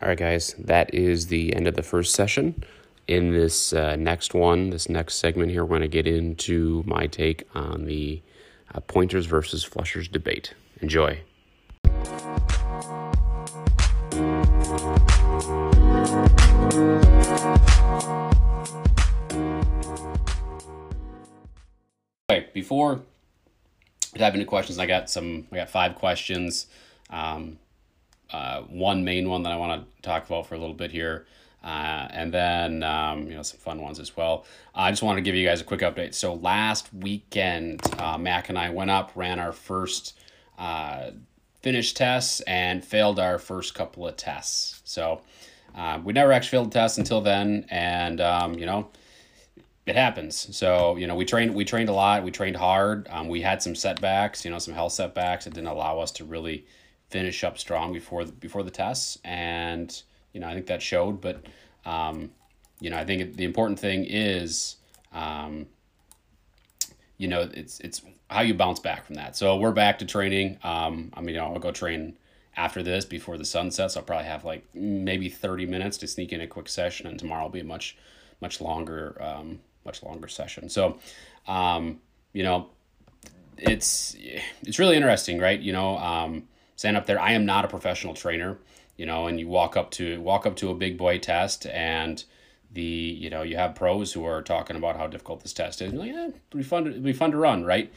All 0.02 0.08
right, 0.08 0.19
guys, 0.19 0.56
that 0.58 0.93
is 0.93 1.29
the 1.29 1.55
end 1.55 1.69
of 1.69 1.76
the 1.76 1.85
first 1.85 2.12
session. 2.12 2.64
In 3.10 3.32
this 3.32 3.72
uh, 3.72 3.96
next 3.96 4.34
one, 4.34 4.70
this 4.70 4.88
next 4.88 5.16
segment 5.16 5.50
here, 5.50 5.64
we're 5.64 5.78
going 5.78 5.80
to 5.80 5.88
get 5.88 6.06
into 6.06 6.84
my 6.86 7.08
take 7.08 7.42
on 7.56 7.86
the 7.86 8.22
uh, 8.72 8.78
pointers 8.82 9.26
versus 9.26 9.64
flushers 9.64 10.06
debate. 10.06 10.54
Enjoy. 10.80 11.18
Okay, 22.30 22.48
before 22.54 23.00
dive 24.14 24.34
into 24.34 24.46
questions, 24.46 24.78
I 24.78 24.86
got 24.86 25.10
some. 25.10 25.48
I 25.50 25.56
got 25.56 25.70
five 25.70 25.96
questions. 25.96 26.68
Um, 27.10 27.58
uh, 28.32 28.60
one 28.60 29.04
main 29.04 29.28
one 29.28 29.42
that 29.42 29.50
I 29.50 29.56
want 29.56 29.82
to 29.82 30.02
talk 30.02 30.26
about 30.26 30.46
for 30.46 30.54
a 30.54 30.58
little 30.58 30.76
bit 30.76 30.92
here, 30.92 31.26
uh, 31.62 32.08
and 32.10 32.32
then 32.32 32.82
um, 32.82 33.26
you 33.28 33.36
know 33.36 33.42
some 33.42 33.58
fun 33.60 33.80
ones 33.80 33.98
as 33.98 34.16
well. 34.16 34.46
I 34.74 34.90
just 34.90 35.02
want 35.02 35.18
to 35.18 35.22
give 35.22 35.34
you 35.34 35.46
guys 35.46 35.60
a 35.60 35.64
quick 35.64 35.80
update. 35.80 36.14
So 36.14 36.34
last 36.34 36.92
weekend, 36.94 37.82
uh, 37.98 38.18
Mac 38.18 38.48
and 38.48 38.58
I 38.58 38.70
went 38.70 38.90
up, 38.90 39.12
ran 39.14 39.38
our 39.38 39.52
first 39.52 40.18
uh, 40.58 41.10
finished 41.62 41.96
tests, 41.96 42.40
and 42.42 42.84
failed 42.84 43.18
our 43.18 43.38
first 43.38 43.74
couple 43.74 44.06
of 44.06 44.16
tests. 44.16 44.80
So 44.84 45.20
uh, 45.74 46.00
we 46.02 46.12
never 46.12 46.32
actually 46.32 46.50
failed 46.50 46.68
a 46.68 46.70
test 46.70 46.98
until 46.98 47.20
then, 47.20 47.66
and 47.70 48.20
um, 48.20 48.54
you 48.58 48.66
know 48.66 48.88
it 49.86 49.96
happens. 49.96 50.56
So 50.56 50.96
you 50.96 51.06
know, 51.06 51.14
we 51.14 51.24
trained 51.24 51.54
we 51.54 51.64
trained 51.64 51.88
a 51.88 51.92
lot. 51.92 52.22
We 52.22 52.30
trained 52.30 52.56
hard. 52.56 53.08
Um, 53.10 53.28
we 53.28 53.40
had 53.40 53.62
some 53.62 53.74
setbacks. 53.74 54.44
You 54.44 54.50
know, 54.50 54.58
some 54.58 54.74
health 54.74 54.92
setbacks 54.92 55.44
that 55.44 55.54
didn't 55.54 55.68
allow 55.68 55.98
us 55.98 56.12
to 56.12 56.24
really 56.24 56.64
finish 57.08 57.42
up 57.42 57.58
strong 57.58 57.92
before 57.92 58.24
the, 58.24 58.32
before 58.32 58.62
the 58.62 58.70
tests, 58.70 59.18
and 59.24 60.02
you 60.32 60.40
know, 60.40 60.48
I 60.48 60.54
think 60.54 60.66
that 60.66 60.82
showed. 60.82 61.20
But 61.20 61.44
um, 61.84 62.30
you 62.80 62.90
know, 62.90 62.96
I 62.96 63.04
think 63.04 63.36
the 63.36 63.44
important 63.44 63.78
thing 63.78 64.04
is, 64.08 64.76
um, 65.12 65.66
you 67.18 67.28
know, 67.28 67.49
it's 67.52 67.80
it's 67.80 68.02
how 68.28 68.42
you 68.42 68.54
bounce 68.54 68.80
back 68.80 69.04
from 69.04 69.16
that. 69.16 69.37
So 69.37 69.56
we're 69.56 69.72
back 69.72 69.99
to 69.99 70.06
training. 70.06 70.58
Um, 70.62 71.12
I 71.14 71.20
mean, 71.20 71.38
I'll 71.38 71.58
go 71.58 71.72
train 71.72 72.16
after 72.56 72.82
this 72.82 73.04
before 73.04 73.38
the 73.38 73.44
sun 73.44 73.70
sets. 73.70 73.96
I'll 73.96 74.02
probably 74.02 74.26
have 74.26 74.44
like 74.44 74.64
maybe 74.75 75.28
thirty 75.28 75.66
minutes 75.66 75.99
to 75.99 76.06
sneak 76.06 76.32
in 76.32 76.40
a 76.40 76.46
quick 76.46 76.68
session, 76.68 77.06
and 77.06 77.18
tomorrow 77.18 77.44
will 77.44 77.50
be 77.50 77.60
a 77.60 77.64
much 77.64 77.96
much 78.40 78.60
longer 78.60 79.16
um, 79.20 79.60
much 79.84 80.02
longer 80.02 80.28
session. 80.28 80.68
So, 80.68 80.99
um, 81.46 82.00
you 82.32 82.42
know, 82.42 82.68
it's 83.58 84.16
it's 84.62 84.78
really 84.78 84.96
interesting, 84.96 85.38
right? 85.38 85.60
You 85.60 85.72
know, 85.72 85.99
um, 85.99 86.44
stand 86.76 86.96
up 86.96 87.06
there. 87.06 87.20
I 87.20 87.32
am 87.32 87.44
not 87.44 87.64
a 87.64 87.68
professional 87.68 88.14
trainer, 88.14 88.58
you 89.00 89.07
know, 89.07 89.28
and 89.28 89.40
you 89.40 89.49
walk 89.49 89.78
up 89.78 89.90
to 89.92 90.21
walk 90.21 90.45
up 90.45 90.57
to 90.57 90.69
a 90.69 90.75
big 90.75 90.99
boy 90.99 91.16
test 91.16 91.64
and 91.64 92.23
the 92.71 92.83
you 92.83 93.30
know 93.30 93.40
you 93.40 93.57
have 93.57 93.75
pros 93.75 94.12
who 94.12 94.26
are 94.26 94.42
talking 94.42 94.76
about 94.76 94.95
how 94.95 95.07
difficult 95.07 95.42
this 95.42 95.54
test 95.54 95.80
is. 95.80 95.90
You're 95.90 96.02
like, 96.02 96.12
yeah, 96.12 96.26
it'll 96.26 96.59
be 96.59 96.62
fun. 96.62 96.85
To, 96.85 96.90
it'll 96.90 97.02
be 97.02 97.14
fun 97.14 97.30
to 97.30 97.38
run, 97.38 97.64
right? 97.64 97.90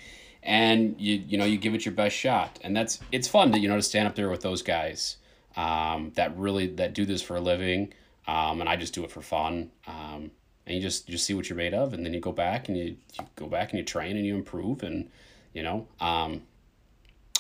And 0.44 0.96
you 0.98 1.22
you 1.28 1.38
know 1.38 1.44
you 1.44 1.58
give 1.58 1.74
it 1.74 1.84
your 1.84 1.94
best 1.94 2.16
shot, 2.16 2.58
and 2.64 2.74
that's 2.74 3.02
it's 3.12 3.28
fun 3.28 3.52
to 3.52 3.60
you 3.60 3.68
know 3.68 3.76
to 3.76 3.82
stand 3.82 4.08
up 4.08 4.16
there 4.16 4.30
with 4.30 4.44
those 4.44 4.62
guys 4.62 5.18
um, 5.58 6.14
that 6.16 6.38
really 6.38 6.68
that 6.76 6.94
do 6.94 7.04
this 7.04 7.22
for 7.22 7.36
a 7.36 7.42
living, 7.42 7.94
um, 8.26 8.62
and 8.62 8.70
I 8.70 8.78
just 8.78 8.94
do 8.94 9.04
it 9.04 9.12
for 9.12 9.22
fun. 9.22 9.72
Um, 9.86 10.32
and 10.66 10.78
you 10.78 10.82
just 10.82 11.10
just 11.10 11.26
see 11.26 11.34
what 11.34 11.50
you're 11.50 11.58
made 11.58 11.74
of, 11.74 11.94
and 11.94 12.06
then 12.06 12.14
you 12.14 12.22
go 12.22 12.32
back 12.32 12.70
and 12.70 12.78
you, 12.78 12.86
you 12.86 13.26
go 13.36 13.48
back 13.48 13.72
and 13.72 13.78
you 13.78 13.84
train 13.84 14.16
and 14.16 14.26
you 14.26 14.36
improve, 14.36 14.84
and 14.84 15.10
you 15.54 15.64
know 15.64 15.86
um, 16.00 16.44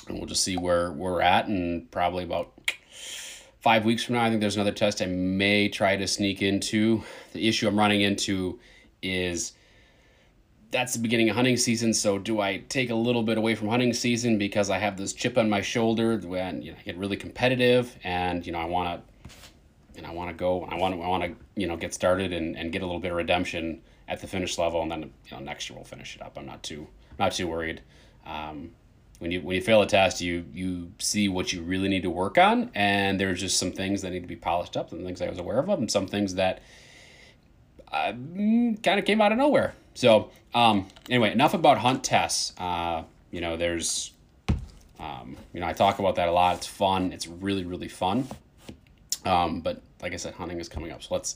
and 0.09 0.17
we'll 0.17 0.27
just 0.27 0.43
see 0.43 0.57
where 0.57 0.91
we're 0.91 1.21
at 1.21 1.47
and 1.47 1.89
probably 1.91 2.25
about 2.25 2.51
five 3.63 3.85
weeks 3.85 4.03
from 4.03 4.15
now 4.15 4.23
i 4.23 4.29
think 4.29 4.39
there's 4.39 4.55
another 4.55 4.71
test 4.71 5.01
i 5.01 5.05
may 5.05 5.67
try 5.67 5.95
to 5.95 6.07
sneak 6.07 6.41
into 6.41 7.03
the 7.33 7.47
issue 7.47 7.67
i'm 7.67 7.77
running 7.77 8.01
into 8.01 8.59
is 9.01 9.53
that's 10.69 10.93
the 10.93 10.99
beginning 10.99 11.29
of 11.29 11.35
hunting 11.35 11.57
season 11.57 11.93
so 11.93 12.19
do 12.19 12.39
i 12.39 12.57
take 12.69 12.89
a 12.89 12.95
little 12.95 13.23
bit 13.23 13.37
away 13.37 13.55
from 13.55 13.69
hunting 13.69 13.93
season 13.93 14.37
because 14.37 14.69
i 14.69 14.77
have 14.77 14.97
this 14.97 15.13
chip 15.13 15.37
on 15.37 15.49
my 15.49 15.61
shoulder 15.61 16.17
when 16.19 16.61
you 16.61 16.71
know 16.71 16.77
i 16.79 16.83
get 16.83 16.97
really 16.97 17.17
competitive 17.17 17.97
and 18.03 18.45
you 18.45 18.51
know 18.51 18.59
i 18.59 18.65
want 18.65 18.87
to 18.87 19.13
and 19.97 20.05
I 20.07 20.11
want 20.11 20.29
to 20.29 20.33
go, 20.33 20.63
and 20.63 20.73
I 20.73 20.77
want 20.77 20.95
to, 20.95 21.01
I 21.01 21.07
want 21.07 21.23
to, 21.23 21.35
you 21.55 21.67
know, 21.67 21.77
get 21.77 21.93
started 21.93 22.33
and, 22.33 22.57
and 22.57 22.71
get 22.71 22.81
a 22.81 22.85
little 22.85 22.99
bit 22.99 23.11
of 23.11 23.17
redemption 23.17 23.81
at 24.07 24.19
the 24.19 24.27
finish 24.27 24.57
level, 24.57 24.81
and 24.81 24.91
then 24.91 25.01
you 25.01 25.31
know 25.31 25.39
next 25.39 25.69
year 25.69 25.77
we'll 25.77 25.85
finish 25.85 26.15
it 26.15 26.21
up. 26.21 26.37
I'm 26.37 26.45
not 26.45 26.63
too 26.63 26.87
not 27.19 27.33
too 27.33 27.47
worried. 27.47 27.81
Um, 28.25 28.71
when 29.19 29.31
you 29.31 29.41
when 29.41 29.55
you 29.55 29.61
fail 29.61 29.81
a 29.81 29.87
test, 29.87 30.21
you 30.21 30.45
you 30.53 30.91
see 30.99 31.29
what 31.29 31.53
you 31.53 31.61
really 31.61 31.87
need 31.87 32.03
to 32.03 32.09
work 32.09 32.37
on, 32.37 32.71
and 32.75 33.19
there's 33.19 33.39
just 33.39 33.57
some 33.57 33.71
things 33.71 34.01
that 34.01 34.11
need 34.11 34.21
to 34.21 34.27
be 34.27 34.35
polished 34.35 34.75
up, 34.75 34.91
and 34.91 35.05
things 35.05 35.21
I 35.21 35.29
was 35.29 35.39
aware 35.39 35.59
of, 35.59 35.69
and 35.69 35.89
some 35.89 36.07
things 36.07 36.35
that 36.35 36.61
uh, 37.91 38.11
kind 38.11 38.99
of 38.99 39.05
came 39.05 39.21
out 39.21 39.31
of 39.31 39.37
nowhere. 39.37 39.73
So 39.93 40.31
um, 40.53 40.87
anyway, 41.09 41.31
enough 41.31 41.53
about 41.53 41.77
hunt 41.77 42.03
tests. 42.03 42.53
Uh, 42.57 43.03
you 43.31 43.41
know, 43.41 43.57
there's, 43.57 44.11
um, 44.99 45.37
you 45.53 45.59
know, 45.59 45.67
I 45.67 45.73
talk 45.73 45.99
about 45.99 46.15
that 46.15 46.27
a 46.27 46.31
lot. 46.31 46.57
It's 46.57 46.67
fun. 46.67 47.11
It's 47.11 47.27
really, 47.27 47.65
really 47.65 47.87
fun. 47.87 48.27
Um, 49.25 49.61
but 49.61 49.81
like 50.01 50.13
I 50.13 50.17
said, 50.17 50.33
hunting 50.35 50.59
is 50.59 50.69
coming 50.69 50.91
up. 50.91 51.01
So 51.01 51.15
let's 51.15 51.35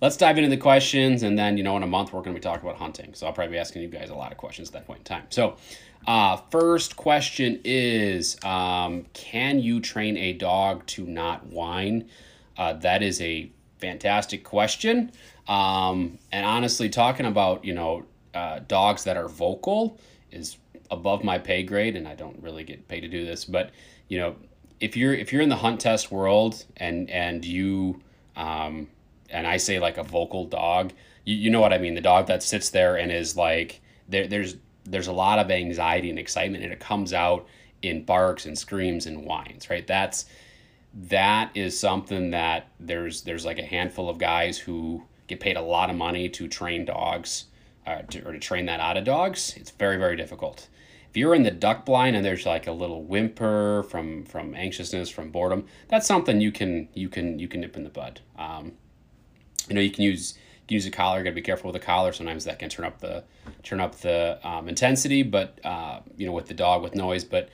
let's 0.00 0.16
dive 0.16 0.38
into 0.38 0.50
the 0.50 0.56
questions, 0.56 1.22
and 1.22 1.38
then 1.38 1.56
you 1.56 1.62
know, 1.62 1.76
in 1.76 1.82
a 1.82 1.86
month 1.86 2.12
we're 2.12 2.22
going 2.22 2.34
to 2.34 2.40
be 2.40 2.42
talking 2.42 2.66
about 2.66 2.78
hunting. 2.78 3.14
So 3.14 3.26
I'll 3.26 3.32
probably 3.32 3.52
be 3.52 3.58
asking 3.58 3.82
you 3.82 3.88
guys 3.88 4.10
a 4.10 4.14
lot 4.14 4.32
of 4.32 4.38
questions 4.38 4.68
at 4.68 4.74
that 4.74 4.86
point 4.86 5.00
in 5.00 5.04
time. 5.04 5.24
So, 5.30 5.56
uh, 6.06 6.36
first 6.50 6.96
question 6.96 7.60
is, 7.64 8.42
um, 8.42 9.06
can 9.12 9.58
you 9.60 9.80
train 9.80 10.16
a 10.16 10.32
dog 10.32 10.86
to 10.86 11.04
not 11.04 11.46
whine? 11.46 12.08
Uh, 12.56 12.74
that 12.74 13.02
is 13.02 13.20
a 13.20 13.50
fantastic 13.78 14.44
question. 14.44 15.12
Um, 15.48 16.18
and 16.32 16.46
honestly, 16.46 16.88
talking 16.88 17.26
about 17.26 17.64
you 17.64 17.74
know 17.74 18.04
uh, 18.34 18.60
dogs 18.68 19.04
that 19.04 19.16
are 19.16 19.28
vocal 19.28 19.98
is 20.30 20.56
above 20.90 21.24
my 21.24 21.38
pay 21.38 21.62
grade, 21.62 21.96
and 21.96 22.06
I 22.08 22.14
don't 22.14 22.40
really 22.42 22.64
get 22.64 22.88
paid 22.88 23.00
to 23.00 23.08
do 23.08 23.24
this. 23.24 23.44
But 23.44 23.70
you 24.08 24.18
know, 24.18 24.36
if 24.80 24.96
you're 24.96 25.14
if 25.14 25.32
you're 25.32 25.42
in 25.42 25.48
the 25.48 25.56
hunt 25.56 25.80
test 25.80 26.10
world 26.10 26.64
and 26.76 27.10
and 27.10 27.44
you 27.44 28.00
um, 28.36 28.88
and 29.30 29.46
I 29.46 29.56
say 29.56 29.78
like 29.78 29.98
a 29.98 30.02
vocal 30.02 30.44
dog, 30.44 30.92
you, 31.24 31.34
you 31.34 31.50
know 31.50 31.60
what 31.60 31.72
I 31.72 31.78
mean. 31.78 31.94
The 31.94 32.00
dog 32.00 32.26
that 32.26 32.42
sits 32.42 32.70
there 32.70 32.96
and 32.96 33.10
is 33.12 33.36
like 33.36 33.80
there 34.08 34.26
there's 34.26 34.56
there's 34.84 35.06
a 35.06 35.12
lot 35.12 35.38
of 35.38 35.50
anxiety 35.50 36.10
and 36.10 36.18
excitement, 36.18 36.64
and 36.64 36.72
it 36.72 36.80
comes 36.80 37.12
out 37.12 37.46
in 37.82 38.04
barks 38.04 38.46
and 38.46 38.58
screams 38.58 39.06
and 39.06 39.24
whines. 39.24 39.70
Right, 39.70 39.86
that's 39.86 40.26
that 40.94 41.50
is 41.54 41.78
something 41.78 42.30
that 42.30 42.68
there's 42.80 43.22
there's 43.22 43.44
like 43.44 43.58
a 43.58 43.64
handful 43.64 44.08
of 44.08 44.18
guys 44.18 44.58
who 44.58 45.02
get 45.26 45.40
paid 45.40 45.56
a 45.56 45.62
lot 45.62 45.90
of 45.90 45.96
money 45.96 46.28
to 46.28 46.48
train 46.48 46.84
dogs 46.84 47.44
uh, 47.86 48.02
to, 48.02 48.26
or 48.26 48.32
to 48.32 48.38
train 48.38 48.66
that 48.66 48.80
out 48.80 48.96
of 48.96 49.04
dogs. 49.04 49.54
It's 49.56 49.70
very 49.70 49.96
very 49.96 50.16
difficult. 50.16 50.68
If 51.08 51.16
you're 51.16 51.34
in 51.34 51.42
the 51.42 51.50
duck 51.50 51.84
blind 51.84 52.14
and 52.14 52.24
there's 52.24 52.46
like 52.46 52.68
a 52.68 52.72
little 52.72 53.02
whimper 53.02 53.84
from 53.84 54.24
from 54.24 54.54
anxiousness 54.54 55.08
from 55.08 55.30
boredom, 55.30 55.66
that's 55.88 56.06
something 56.06 56.40
you 56.40 56.52
can 56.52 56.88
you 56.94 57.08
can 57.08 57.38
you 57.38 57.48
can 57.48 57.60
nip 57.60 57.76
in 57.76 57.84
the 57.84 57.90
bud. 57.90 58.20
Um, 58.38 58.72
you 59.68 59.74
know 59.74 59.80
you 59.80 59.90
can 59.90 60.04
use 60.04 60.34
you 60.36 60.66
can 60.68 60.74
use 60.74 60.86
a 60.86 60.90
collar. 60.90 61.18
You 61.18 61.24
gotta 61.24 61.34
be 61.34 61.42
careful 61.42 61.72
with 61.72 61.82
a 61.82 61.84
collar. 61.84 62.12
Sometimes 62.12 62.44
that 62.44 62.58
can 62.58 62.68
turn 62.68 62.84
up 62.84 63.00
the 63.00 63.24
turn 63.62 63.80
up 63.80 63.96
the 63.96 64.38
um, 64.46 64.68
intensity, 64.68 65.22
but 65.22 65.58
uh, 65.64 66.00
you 66.16 66.26
know 66.26 66.32
with 66.32 66.46
the 66.46 66.54
dog 66.54 66.82
with 66.82 66.94
noise, 66.94 67.24
but. 67.24 67.48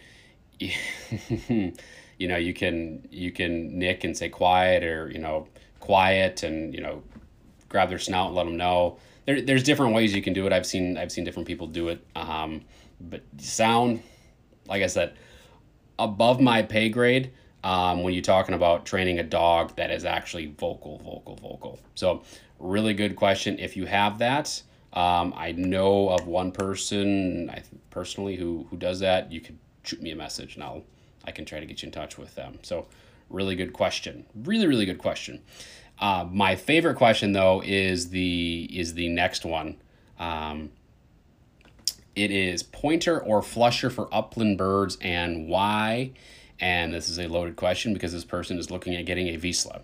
you 2.18 2.28
know 2.28 2.36
you 2.36 2.54
can 2.54 3.06
you 3.10 3.30
can 3.30 3.78
nick 3.78 4.04
and 4.04 4.16
say 4.16 4.28
quiet 4.28 4.82
or 4.82 5.10
you 5.10 5.18
know 5.18 5.46
quiet 5.80 6.42
and 6.42 6.74
you 6.74 6.80
know 6.80 7.02
grab 7.68 7.88
their 7.88 7.98
snout 7.98 8.28
and 8.28 8.36
let 8.36 8.44
them 8.44 8.56
know 8.56 8.98
there, 9.26 9.40
there's 9.42 9.62
different 9.62 9.94
ways 9.94 10.14
you 10.14 10.22
can 10.22 10.32
do 10.32 10.46
it 10.46 10.52
i've 10.52 10.66
seen 10.66 10.96
i've 10.96 11.12
seen 11.12 11.24
different 11.24 11.46
people 11.46 11.66
do 11.66 11.88
it 11.88 12.04
um, 12.14 12.62
but 13.00 13.22
sound 13.38 14.02
like 14.66 14.82
i 14.82 14.86
said 14.86 15.14
above 15.98 16.40
my 16.40 16.62
pay 16.62 16.88
grade 16.88 17.32
um, 17.64 18.02
when 18.02 18.14
you're 18.14 18.22
talking 18.22 18.54
about 18.54 18.86
training 18.86 19.18
a 19.18 19.24
dog 19.24 19.74
that 19.76 19.90
is 19.90 20.04
actually 20.04 20.46
vocal 20.46 20.98
vocal 20.98 21.36
vocal 21.36 21.78
so 21.94 22.22
really 22.58 22.94
good 22.94 23.16
question 23.16 23.58
if 23.58 23.76
you 23.76 23.86
have 23.86 24.18
that 24.18 24.62
um, 24.92 25.34
i 25.36 25.52
know 25.52 26.08
of 26.08 26.26
one 26.26 26.52
person 26.52 27.50
I, 27.50 27.62
personally 27.90 28.36
who 28.36 28.66
who 28.70 28.76
does 28.76 29.00
that 29.00 29.32
you 29.32 29.40
could 29.40 29.58
shoot 29.82 30.00
me 30.00 30.10
a 30.10 30.16
message 30.16 30.54
and 30.54 30.64
i'll 30.64 30.84
I 31.26 31.32
can 31.32 31.44
try 31.44 31.60
to 31.60 31.66
get 31.66 31.82
you 31.82 31.86
in 31.86 31.92
touch 31.92 32.16
with 32.16 32.34
them. 32.34 32.58
So, 32.62 32.86
really 33.28 33.56
good 33.56 33.72
question. 33.72 34.24
Really, 34.34 34.66
really 34.66 34.86
good 34.86 34.98
question. 34.98 35.42
Uh, 35.98 36.26
my 36.30 36.56
favorite 36.56 36.96
question 36.96 37.32
though 37.32 37.62
is 37.64 38.10
the 38.10 38.68
is 38.72 38.94
the 38.94 39.08
next 39.08 39.44
one. 39.44 39.76
Um, 40.18 40.70
it 42.14 42.30
is 42.30 42.62
pointer 42.62 43.18
or 43.22 43.42
flusher 43.42 43.90
for 43.90 44.08
upland 44.12 44.58
birds 44.58 44.96
and 45.00 45.48
why? 45.48 46.12
And 46.60 46.92
this 46.92 47.08
is 47.08 47.18
a 47.18 47.26
loaded 47.26 47.56
question 47.56 47.92
because 47.92 48.12
this 48.12 48.24
person 48.24 48.58
is 48.58 48.70
looking 48.70 48.94
at 48.94 49.04
getting 49.04 49.28
a 49.28 49.38
Vizsla. 49.38 49.82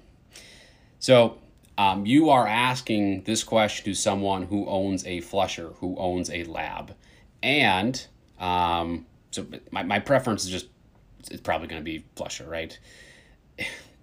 So 0.99 1.38
um, 1.79 2.07
you 2.07 2.31
are 2.31 2.47
asking 2.47 3.23
this 3.23 3.43
question 3.43 3.85
to 3.87 3.95
someone 3.95 4.45
who 4.45 4.67
owns 4.67 5.07
a 5.07 5.21
flusher, 5.21 5.71
who 5.76 5.97
owns 5.99 6.31
a 6.31 6.45
lab. 6.45 6.95
And 7.43 8.05
um, 8.38 9.07
so 9.31 9.47
my, 9.71 9.83
my 9.83 9.99
preference 9.99 10.45
is 10.45 10.50
just 10.50 10.67
it's 11.31 11.41
probably 11.41 11.69
going 11.69 11.81
to 11.81 11.85
be 11.85 12.05
flusher, 12.17 12.45
right? 12.49 12.79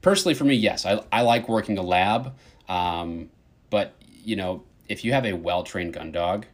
Personally, 0.01 0.33
for 0.33 0.45
me, 0.45 0.55
yes, 0.55 0.85
I, 0.85 1.03
I 1.11 1.21
like 1.21 1.49
working 1.49 1.77
a 1.77 1.81
lab, 1.81 2.33
um, 2.67 3.29
but 3.69 3.93
you 4.23 4.35
know, 4.35 4.63
if 4.87 5.03
you 5.03 5.13
have 5.13 5.25
a 5.25 5.33
well 5.33 5.63
trained 5.63 5.93
gun 5.93 6.11
dog, 6.11 6.45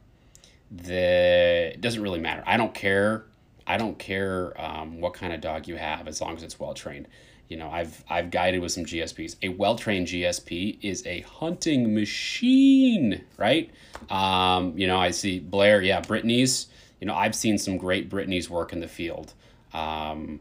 the 0.72 1.72
it 1.74 1.82
doesn't 1.82 2.02
really 2.02 2.20
matter. 2.20 2.44
I 2.46 2.58
don't 2.58 2.74
care. 2.74 3.26
I 3.68 3.78
don't 3.78 3.98
care 3.98 4.54
um, 4.62 5.02
what 5.02 5.14
kind 5.14 5.34
of 5.34 5.42
dog 5.42 5.68
you 5.68 5.76
have 5.76 6.08
as 6.08 6.22
long 6.22 6.36
as 6.36 6.44
it's 6.44 6.60
well 6.60 6.74
trained. 6.74 7.08
You 7.50 7.58
know, 7.58 7.70
I've 7.70 8.04
I've 8.10 8.32
guided 8.32 8.62
with 8.62 8.72
some 8.72 8.86
GSPs. 8.86 9.36
A 9.44 9.50
well 9.50 9.76
trained 9.76 10.08
GSP 10.08 10.80
is 10.82 11.06
a 11.06 11.22
hunting 11.22 11.94
machine, 11.94 13.24
right? 13.38 13.70
Um, 14.10 14.78
you 14.78 14.88
know, 14.88 14.98
I 14.98 15.12
see 15.12 15.40
Blair, 15.40 15.82
yeah, 15.82 16.02
Brittany's. 16.02 16.68
You 17.00 17.08
know, 17.08 17.14
I've 17.14 17.36
seen 17.36 17.58
some 17.58 17.78
great 17.78 18.10
Brittany's 18.10 18.50
work 18.50 18.74
in 18.74 18.80
the 18.80 18.88
field. 18.88 19.34
Um, 19.74 20.40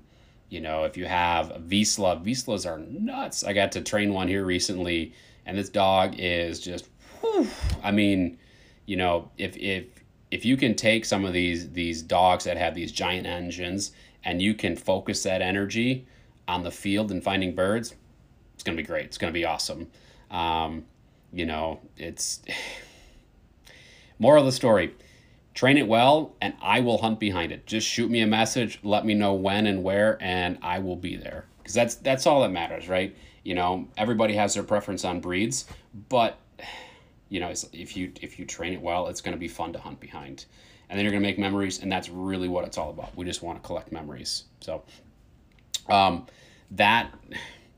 you 0.49 0.61
know, 0.61 0.85
if 0.85 0.97
you 0.97 1.05
have 1.05 1.51
a 1.51 1.59
Vizsla, 1.59 2.25
Vizslas 2.25 2.65
are 2.65 2.79
nuts. 2.79 3.45
I 3.45 3.53
got 3.53 3.73
to 3.73 3.83
train 3.83 4.15
one 4.15 4.29
here 4.29 4.45
recently, 4.45 5.13
and 5.45 5.59
this 5.59 5.69
dog 5.69 6.15
is 6.17 6.61
just, 6.61 6.89
whew, 7.21 7.49
I 7.83 7.91
mean, 7.91 8.39
you 8.87 8.97
know, 8.97 9.31
if 9.37 9.57
if 9.57 9.85
if 10.35 10.45
you 10.45 10.57
can 10.57 10.75
take 10.75 11.05
some 11.05 11.25
of 11.25 11.33
these 11.33 11.71
these 11.71 12.03
dogs 12.03 12.43
that 12.43 12.57
have 12.57 12.75
these 12.75 12.91
giant 12.91 13.25
engines 13.25 13.93
and 14.25 14.43
you 14.43 14.53
can 14.53 14.75
focus 14.75 15.23
that 15.23 15.41
energy 15.41 16.09
on 16.49 16.65
the 16.65 16.73
field 16.73 17.13
and 17.13 17.23
finding 17.23 17.55
birds, 17.55 17.95
it's 18.53 18.65
gonna 18.65 18.77
be 18.77 18.83
great. 18.83 19.05
It's 19.05 19.17
gonna 19.17 19.33
be 19.33 19.45
awesome. 19.45 19.89
Um, 20.33 20.87
you 21.33 21.47
know, 21.47 21.79
it's 21.97 22.43
moral 24.19 24.43
of 24.43 24.47
the 24.47 24.53
story 24.53 24.93
train 25.55 25.77
it 25.77 25.87
well 25.87 26.35
and 26.41 26.53
I 26.61 26.81
will 26.81 26.99
hunt 26.99 27.21
behind 27.21 27.53
it. 27.53 27.65
Just 27.65 27.87
shoot 27.87 28.11
me 28.11 28.21
a 28.21 28.27
message, 28.27 28.81
let 28.83 29.07
me 29.07 29.15
know 29.15 29.35
when 29.35 29.69
and 29.69 29.85
where 29.85 30.19
and 30.21 30.59
I 30.63 30.81
will 30.81 30.97
be 30.97 31.15
there. 31.15 31.45
Cuz 31.63 31.75
that's 31.75 31.95
that's 31.95 32.27
all 32.27 32.43
that 32.43 32.51
matters, 32.51 32.89
right? 32.89 33.15
You 33.45 33.55
know, 33.55 33.87
everybody 33.97 34.35
has 34.35 34.55
their 34.55 34.65
preference 34.65 35.05
on 35.05 35.21
breeds, 35.21 35.67
but 36.09 36.41
you 37.29 37.41
know, 37.41 37.53
if 37.73 37.97
you 37.97 38.13
if 38.21 38.39
you 38.39 38.45
train 38.45 38.73
it 38.73 38.81
well, 38.81 39.09
it's 39.09 39.21
going 39.21 39.35
to 39.35 39.39
be 39.39 39.49
fun 39.49 39.73
to 39.73 39.79
hunt 39.79 40.01
behind. 40.01 40.47
And 40.89 40.99
then 40.99 41.05
you're 41.05 41.13
going 41.13 41.23
to 41.23 41.29
make 41.29 41.39
memories 41.39 41.81
and 41.81 41.91
that's 41.91 42.09
really 42.09 42.49
what 42.49 42.65
it's 42.65 42.77
all 42.77 42.91
about. 42.91 43.17
We 43.17 43.25
just 43.25 43.43
want 43.43 43.61
to 43.61 43.67
collect 43.67 43.91
memories. 43.93 44.45
So 44.61 44.83
um 45.89 46.27
that 46.71 47.13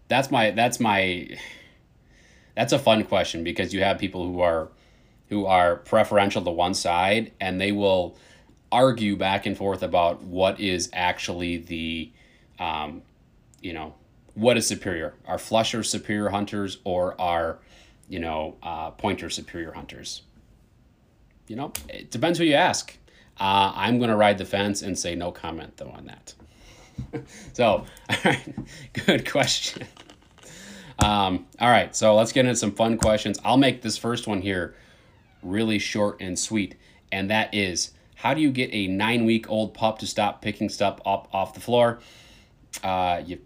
that's 0.09 0.31
my 0.31 0.51
that's 0.53 0.81
my 0.81 1.37
that's 2.55 2.73
a 2.73 2.79
fun 2.79 3.05
question 3.05 3.45
because 3.45 3.73
you 3.73 3.83
have 3.83 3.99
people 3.99 4.27
who 4.27 4.41
are 4.41 4.69
who 5.29 5.47
are 5.47 5.77
preferential 5.77 6.43
to 6.43 6.51
one 6.51 6.75
side 6.75 7.33
and 7.41 7.61
they 7.61 7.73
will 7.73 8.17
argue 8.73 9.17
back 9.17 9.47
and 9.47 9.57
forth 9.57 9.83
about 9.83 10.23
what 10.23 10.59
is 10.61 10.91
actually 10.93 11.59
the 11.59 12.11
um, 12.59 13.03
you 13.61 13.73
know 13.73 13.95
what 14.35 14.57
is 14.57 14.67
superior 14.67 15.15
are 15.27 15.39
flusher 15.39 15.83
superior 15.83 16.29
hunters 16.29 16.79
or 16.85 17.19
are 17.21 17.59
you 18.09 18.19
know 18.19 18.57
uh, 18.63 18.91
pointer 18.93 19.31
superior 19.31 19.73
hunters. 19.73 20.23
You 21.49 21.57
know 21.57 21.73
it 21.89 22.11
depends 22.11 22.39
who 22.39 22.45
you 22.45 22.55
ask. 22.55 22.97
Uh, 23.39 23.71
i'm 23.77 23.99
going 23.99 24.09
to 24.09 24.17
ride 24.17 24.39
the 24.39 24.47
fence 24.47 24.81
and 24.81 24.99
say 24.99 25.15
no 25.15 25.31
comment 25.31 25.77
though 25.77 25.91
on 25.91 26.07
that. 26.07 26.35
So 27.53 27.65
all 28.09 28.17
right 28.25 28.55
good 29.07 29.31
question. 29.31 29.87
Um, 30.99 31.47
all 31.61 31.69
right 31.69 31.95
so 31.95 32.15
let's 32.15 32.33
get 32.33 32.47
into 32.47 32.57
some 32.57 32.73
fun 32.73 32.97
questions. 32.99 33.39
I'll 33.45 33.59
make 33.59 33.83
this 33.83 33.99
first 33.99 34.27
one 34.27 34.41
here 34.41 34.75
really 35.43 35.79
short 35.79 36.21
and 36.21 36.39
sweet, 36.39 36.77
and 37.13 37.31
that 37.31 37.55
is 37.55 37.93
how 38.17 38.33
do 38.33 38.41
you 38.41 38.51
get 38.51 38.71
a 38.73 38.89
nine 38.89 39.25
week 39.25 39.49
old 39.51 39.75
pup 39.75 39.99
to 40.01 40.07
stop 40.07 40.43
picking 40.43 40.69
stuff 40.69 40.99
up 41.07 41.29
off 41.33 41.55
the 41.55 41.61
floor? 41.61 42.01
Uh, 42.83 43.23
you 43.25 43.39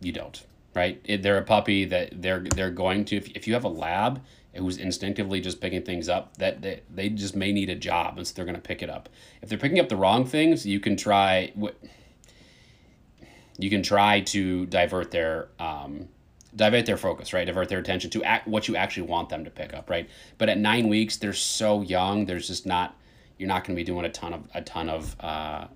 you 0.00 0.12
don't, 0.12 0.44
right? 0.74 1.00
They're 1.22 1.38
a 1.38 1.44
puppy 1.44 1.84
that 1.86 2.20
they're 2.20 2.40
they're 2.40 2.70
going 2.70 3.04
to. 3.06 3.16
If, 3.16 3.28
if 3.30 3.46
you 3.46 3.54
have 3.54 3.64
a 3.64 3.68
lab 3.68 4.22
who's 4.54 4.76
instinctively 4.76 5.40
just 5.40 5.60
picking 5.60 5.82
things 5.82 6.08
up, 6.08 6.36
that 6.36 6.62
they, 6.62 6.80
they 6.88 7.08
just 7.08 7.34
may 7.34 7.52
need 7.52 7.70
a 7.70 7.74
job, 7.74 8.18
and 8.18 8.26
so 8.26 8.32
they're 8.34 8.44
going 8.44 8.54
to 8.54 8.60
pick 8.60 8.82
it 8.82 8.90
up. 8.90 9.08
If 9.42 9.48
they're 9.48 9.58
picking 9.58 9.80
up 9.80 9.88
the 9.88 9.96
wrong 9.96 10.24
things, 10.26 10.66
you 10.66 10.80
can 10.80 10.96
try. 10.96 11.52
You 13.56 13.70
can 13.70 13.82
try 13.82 14.20
to 14.20 14.66
divert 14.66 15.12
their 15.12 15.48
um, 15.60 16.08
divert 16.56 16.86
their 16.86 16.96
focus, 16.96 17.32
right? 17.32 17.44
Divert 17.44 17.68
their 17.68 17.78
attention 17.78 18.10
to 18.10 18.24
act, 18.24 18.48
what 18.48 18.68
you 18.68 18.76
actually 18.76 19.06
want 19.06 19.28
them 19.28 19.44
to 19.44 19.50
pick 19.50 19.74
up, 19.74 19.90
right? 19.90 20.08
But 20.38 20.48
at 20.48 20.58
nine 20.58 20.88
weeks, 20.88 21.16
they're 21.16 21.32
so 21.32 21.82
young. 21.82 22.26
There's 22.26 22.48
just 22.48 22.66
not 22.66 22.96
you're 23.38 23.48
not 23.48 23.64
going 23.64 23.76
to 23.76 23.80
be 23.80 23.84
doing 23.84 24.04
a 24.04 24.10
ton 24.10 24.32
of 24.32 24.48
a 24.54 24.62
ton 24.62 24.88
of 24.88 25.16
uh, 25.20 25.66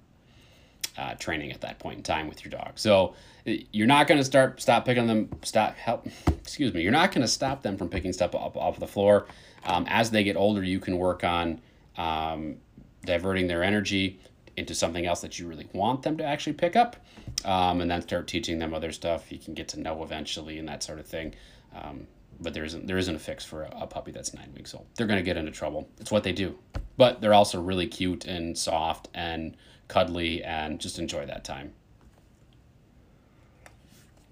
uh, 0.99 1.15
training 1.15 1.53
at 1.53 1.61
that 1.61 1.79
point 1.79 1.99
in 1.99 2.03
time 2.03 2.29
with 2.29 2.45
your 2.45 2.51
dog. 2.51 2.73
So 2.75 3.15
you're 3.45 3.87
not 3.87 4.09
going 4.09 4.19
to 4.19 4.25
start 4.25 4.61
stop 4.61 4.85
picking 4.85 5.07
them 5.07 5.31
stop 5.43 5.77
help. 5.77 6.07
Excuse 6.27 6.75
me. 6.75 6.83
You're 6.83 6.93
not 6.93 7.13
going 7.13 7.23
to 7.23 7.29
stop 7.29 7.63
them 7.63 7.79
from 7.79 7.89
picking 7.89 8.13
stuff 8.13 8.35
up 8.35 8.57
off 8.57 8.79
the 8.79 8.87
floor. 8.87 9.27
Um, 9.65 9.87
as 9.89 10.11
they 10.11 10.25
get 10.25 10.37
older, 10.37 10.63
you 10.63 10.81
can 10.81 10.99
work 10.99 11.25
on 11.25 11.61
um, 11.97 12.57
diverting 13.05 13.47
their 13.47 13.63
energy. 13.63 14.21
into 14.57 14.75
something 14.75 15.07
else 15.07 15.21
that 15.21 15.39
you 15.39 15.47
really 15.47 15.69
want 15.73 16.03
them 16.03 16.17
to 16.17 16.25
actually 16.25 16.53
pick 16.53 16.75
up, 16.75 16.97
um, 17.45 17.81
and 17.81 17.89
then 17.89 18.03
start 18.03 18.27
teaching 18.27 18.59
them 18.59 18.75
other 18.75 18.91
stuff 18.91 19.31
you 19.31 19.39
can 19.39 19.55
get 19.55 19.69
to 19.69 19.81
know 19.81 20.03
eventually 20.03 20.59
and 20.59 20.69
that 20.69 20.83
sort 20.83 20.99
of 20.99 21.07
thing. 21.07 21.33
Um, 21.75 22.09
but 22.41 22.55
there 22.55 22.65
isn't 22.65 22.87
there 22.87 22.99
isn't 22.99 23.15
a 23.15 23.19
fix 23.21 23.45
for 23.45 23.63
a, 23.63 23.83
a 23.83 23.87
puppy 23.87 24.11
that's 24.11 24.35
nine 24.35 24.53
weeks 24.55 24.75
old. 24.75 24.87
They're 24.97 25.07
going 25.07 25.19
to 25.19 25.25
get 25.25 25.37
into 25.37 25.53
trouble. 25.53 25.89
It's 25.99 26.11
what 26.11 26.25
they 26.25 26.33
do. 26.33 26.59
But 26.97 27.21
they're 27.21 27.35
also 27.35 27.61
really 27.61 27.87
cute 27.87 28.25
and 28.25 28.59
soft 28.59 29.09
and 29.15 29.57
cuddly 29.89 30.45
and 30.45 30.79
just 30.79 30.99
enjoy 30.99 31.27
that 31.27 31.45
time. 31.45 31.73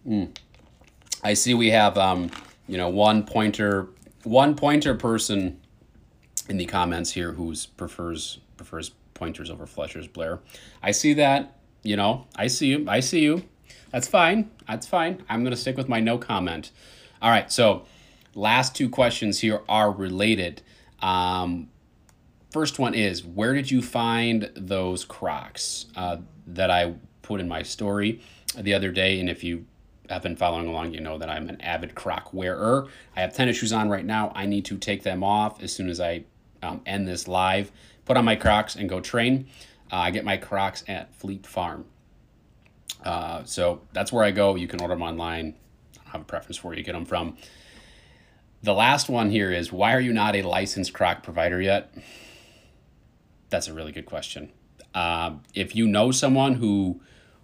Mm. 0.07 0.37
I 1.25 1.35
see 1.35 1.55
we 1.55 1.71
have 1.71 1.99
um, 1.99 2.31
you 2.69 2.77
know 2.77 2.89
one 2.89 3.25
pointer 3.25 3.89
one 4.23 4.55
pointer 4.55 4.95
person 4.95 5.61
in 6.49 6.57
the 6.57 6.67
comments 6.67 7.13
here 7.13 7.33
who 7.33 7.55
prefers 7.77 8.39
prefers 8.57 8.93
pointers 9.15 9.51
over 9.51 9.67
flushers 9.67 10.07
Blair. 10.07 10.41
I 10.83 10.93
see 10.93 11.15
that, 11.15 11.57
you 11.83 11.97
know, 11.97 12.27
I 12.37 12.47
see 12.47 12.67
you. 12.67 12.85
I 12.89 13.01
see 13.01 13.21
you. 13.21 13.45
That's 13.91 14.07
fine. 14.07 14.51
That's 14.69 14.87
fine. 14.87 15.25
I'm 15.29 15.43
to 15.51 15.57
stick 15.57 15.77
with 15.77 15.89
my 15.89 16.01
no 16.01 16.19
comment. 16.19 16.71
All 17.23 17.31
right, 17.31 17.51
so 17.51 17.87
last 18.35 18.77
two 18.77 18.89
questions 18.89 19.41
here 19.41 19.63
are 19.69 19.91
related. 19.91 20.63
Um, 21.01 21.71
first 22.57 22.79
one 22.79 22.95
is 22.95 23.23
where 23.23 23.53
did 23.53 23.71
you 23.71 23.83
find 23.83 24.51
those 24.57 25.05
Crocs 25.05 25.85
uh, 25.95 26.17
that 26.47 26.71
I 26.71 26.95
put 27.21 27.39
in 27.39 27.47
my 27.47 27.63
story 27.63 28.23
the 28.57 28.73
other 28.73 28.91
day? 28.91 29.21
And 29.21 29.29
if 29.29 29.45
you 29.45 29.67
have 30.09 30.23
been 30.23 30.37
following 30.37 30.67
along, 30.67 30.95
you 30.95 31.01
know 31.01 31.19
that 31.19 31.29
I'm 31.29 31.51
an 31.51 31.61
avid 31.61 31.95
Croc 31.95 32.33
wearer. 32.33 32.89
I 33.15 33.21
have 33.21 33.35
tennis 33.35 33.59
shoes 33.59 33.75
on 33.75 33.91
right 33.91 34.07
now. 34.07 34.33
I 34.35 34.47
need 34.47 34.65
to 34.65 34.79
take 34.79 35.03
them 35.03 35.23
off 35.23 35.63
as 35.63 35.71
soon 35.71 35.91
as 35.91 36.01
I 36.01 36.25
um, 36.63 36.81
end 36.87 37.07
this 37.07 37.29
live, 37.29 37.71
put 38.07 38.17
on 38.17 38.25
my 38.25 38.37
Crocs, 38.37 38.75
and 38.75 38.89
go 38.89 39.01
train. 39.01 39.49
Uh, 39.93 39.97
I 39.97 40.11
get 40.11 40.25
my 40.25 40.39
Crocs 40.39 40.83
at 40.89 41.15
Fleet 41.15 41.47
Farm. 41.47 41.85
Uh, 43.05 43.45
so 43.45 43.83
that's 43.93 44.11
where 44.11 44.25
I 44.25 44.31
go. 44.31 44.55
You 44.55 44.67
can 44.67 44.81
order 44.81 44.95
them 44.95 45.03
online. 45.03 45.57
I 45.93 46.05
don't 46.05 46.13
have 46.13 46.21
a 46.23 46.25
preference 46.25 46.57
for 46.57 46.69
where 46.69 46.79
you 46.79 46.83
get 46.83 46.95
them 46.95 47.05
from. 47.05 47.37
The 48.63 48.73
last 48.73 49.11
one 49.11 49.29
here 49.29 49.53
is 49.53 49.71
why 49.71 49.93
are 49.93 50.01
you 50.01 50.15
not 50.15 50.35
a 50.35 50.41
licensed 50.41 50.95
Croc 50.95 51.23
provider 51.23 51.61
yet? 51.61 51.93
That's 53.51 53.69
a 53.69 53.75
really 53.75 53.93
good 53.93 54.07
question. 54.07 54.53
Uh, 54.95 55.37
if 55.55 55.77
you 55.77 55.87
know 55.87 56.11
someone 56.11 56.55
who 56.55 57.01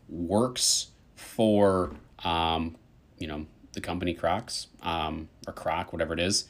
works 0.09 0.89
for, 1.15 1.95
um, 2.25 2.77
you 3.19 3.27
know, 3.27 3.47
the 3.73 3.81
company 3.81 4.15
Crocs 4.15 4.69
um, 4.83 5.29
or 5.47 5.53
Croc, 5.53 5.93
whatever 5.93 6.13
it 6.13 6.21
is, 6.21 6.47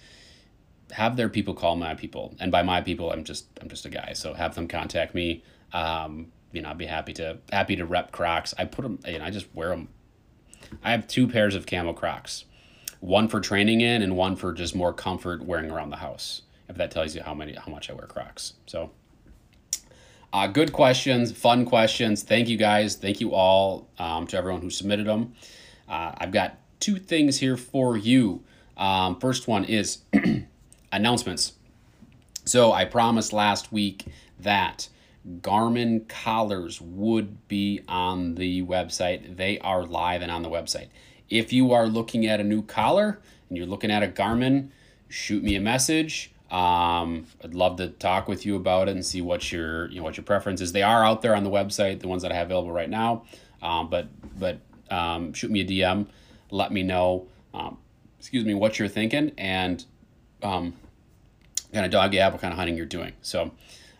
have 0.92 1.16
their 1.16 1.28
people 1.28 1.54
call 1.54 1.76
my 1.76 1.94
people, 1.94 2.34
and 2.40 2.52
by 2.52 2.62
my 2.62 2.80
people, 2.80 3.10
I'm 3.12 3.24
just 3.24 3.46
I'm 3.60 3.68
just 3.68 3.86
a 3.86 3.88
guy. 3.88 4.12
So 4.14 4.34
have 4.34 4.54
them 4.54 4.68
contact 4.68 5.14
me. 5.14 5.42
Um, 5.72 6.32
you 6.52 6.60
know, 6.60 6.70
I'd 6.70 6.78
be 6.78 6.86
happy 6.86 7.12
to 7.14 7.38
happy 7.50 7.76
to 7.76 7.84
rep 7.84 8.12
Crocs. 8.12 8.54
I 8.58 8.64
put 8.64 8.82
them, 8.82 8.98
you 9.06 9.18
know, 9.18 9.24
I 9.24 9.30
just 9.30 9.54
wear 9.54 9.70
them. 9.70 9.88
I 10.82 10.90
have 10.90 11.06
two 11.06 11.28
pairs 11.28 11.54
of 11.54 11.66
camo 11.66 11.92
Crocs, 11.92 12.44
one 13.00 13.28
for 13.28 13.40
training 13.40 13.80
in, 13.80 14.02
and 14.02 14.16
one 14.16 14.36
for 14.36 14.52
just 14.52 14.74
more 14.74 14.92
comfort 14.92 15.44
wearing 15.44 15.70
around 15.70 15.90
the 15.90 15.96
house. 15.96 16.42
If 16.68 16.76
that 16.76 16.90
tells 16.90 17.14
you 17.14 17.22
how 17.22 17.34
many 17.34 17.54
how 17.54 17.70
much 17.72 17.90
I 17.90 17.92
wear 17.92 18.06
Crocs. 18.06 18.54
So. 18.66 18.90
Uh, 20.32 20.46
good 20.46 20.72
questions, 20.72 21.30
fun 21.30 21.66
questions. 21.66 22.22
Thank 22.22 22.48
you 22.48 22.56
guys. 22.56 22.96
Thank 22.96 23.20
you 23.20 23.34
all 23.34 23.88
um, 23.98 24.26
to 24.28 24.36
everyone 24.38 24.62
who 24.62 24.70
submitted 24.70 25.06
them. 25.06 25.34
Uh, 25.86 26.12
I've 26.16 26.32
got 26.32 26.58
two 26.80 26.96
things 26.96 27.38
here 27.38 27.58
for 27.58 27.98
you. 27.98 28.42
Um, 28.78 29.20
first 29.20 29.46
one 29.46 29.64
is 29.64 29.98
announcements. 30.92 31.52
So 32.46 32.72
I 32.72 32.86
promised 32.86 33.34
last 33.34 33.72
week 33.72 34.06
that 34.40 34.88
Garmin 35.40 36.08
collars 36.08 36.80
would 36.80 37.46
be 37.46 37.82
on 37.86 38.34
the 38.34 38.62
website. 38.62 39.36
They 39.36 39.58
are 39.58 39.84
live 39.84 40.22
and 40.22 40.30
on 40.30 40.42
the 40.42 40.48
website. 40.48 40.88
If 41.28 41.52
you 41.52 41.72
are 41.72 41.86
looking 41.86 42.26
at 42.26 42.40
a 42.40 42.44
new 42.44 42.62
collar 42.62 43.20
and 43.48 43.56
you're 43.56 43.66
looking 43.66 43.90
at 43.90 44.02
a 44.02 44.08
Garmin, 44.08 44.70
shoot 45.08 45.44
me 45.44 45.54
a 45.56 45.60
message. 45.60 46.31
Um, 46.52 47.26
I'd 47.42 47.54
love 47.54 47.76
to 47.78 47.88
talk 47.88 48.28
with 48.28 48.44
you 48.44 48.56
about 48.56 48.88
it 48.88 48.92
and 48.92 49.04
see 49.04 49.22
what 49.22 49.50
your 49.50 49.90
you 49.90 49.96
know 49.96 50.02
what 50.02 50.18
your 50.18 50.24
preference 50.24 50.60
is. 50.60 50.72
They 50.72 50.82
are 50.82 51.02
out 51.02 51.22
there 51.22 51.34
on 51.34 51.44
the 51.44 51.50
website, 51.50 52.00
the 52.00 52.08
ones 52.08 52.22
that 52.22 52.30
I 52.30 52.34
have 52.34 52.48
available 52.48 52.70
right 52.70 52.90
now. 52.90 53.24
Um, 53.62 53.88
but 53.88 54.08
but 54.38 54.60
um, 54.90 55.32
shoot 55.32 55.50
me 55.50 55.62
a 55.62 55.64
DM, 55.64 56.06
let 56.50 56.70
me 56.70 56.82
know. 56.82 57.26
Um, 57.54 57.78
excuse 58.18 58.44
me, 58.44 58.52
what 58.52 58.78
you're 58.78 58.88
thinking, 58.88 59.32
and 59.38 59.82
um, 60.42 60.74
kind 61.72 61.86
of 61.86 61.90
dog 61.90 62.14
what 62.14 62.40
kind 62.40 62.52
of 62.52 62.58
hunting 62.58 62.76
you're 62.76 62.84
doing. 62.84 63.14
So 63.22 63.52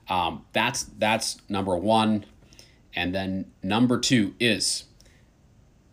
um, 0.09 0.45
that's 0.53 0.85
that's 0.99 1.41
number 1.49 1.75
one, 1.75 2.27
and 2.95 3.15
then 3.15 3.51
number 3.63 3.99
two 3.99 4.35
is 4.39 4.85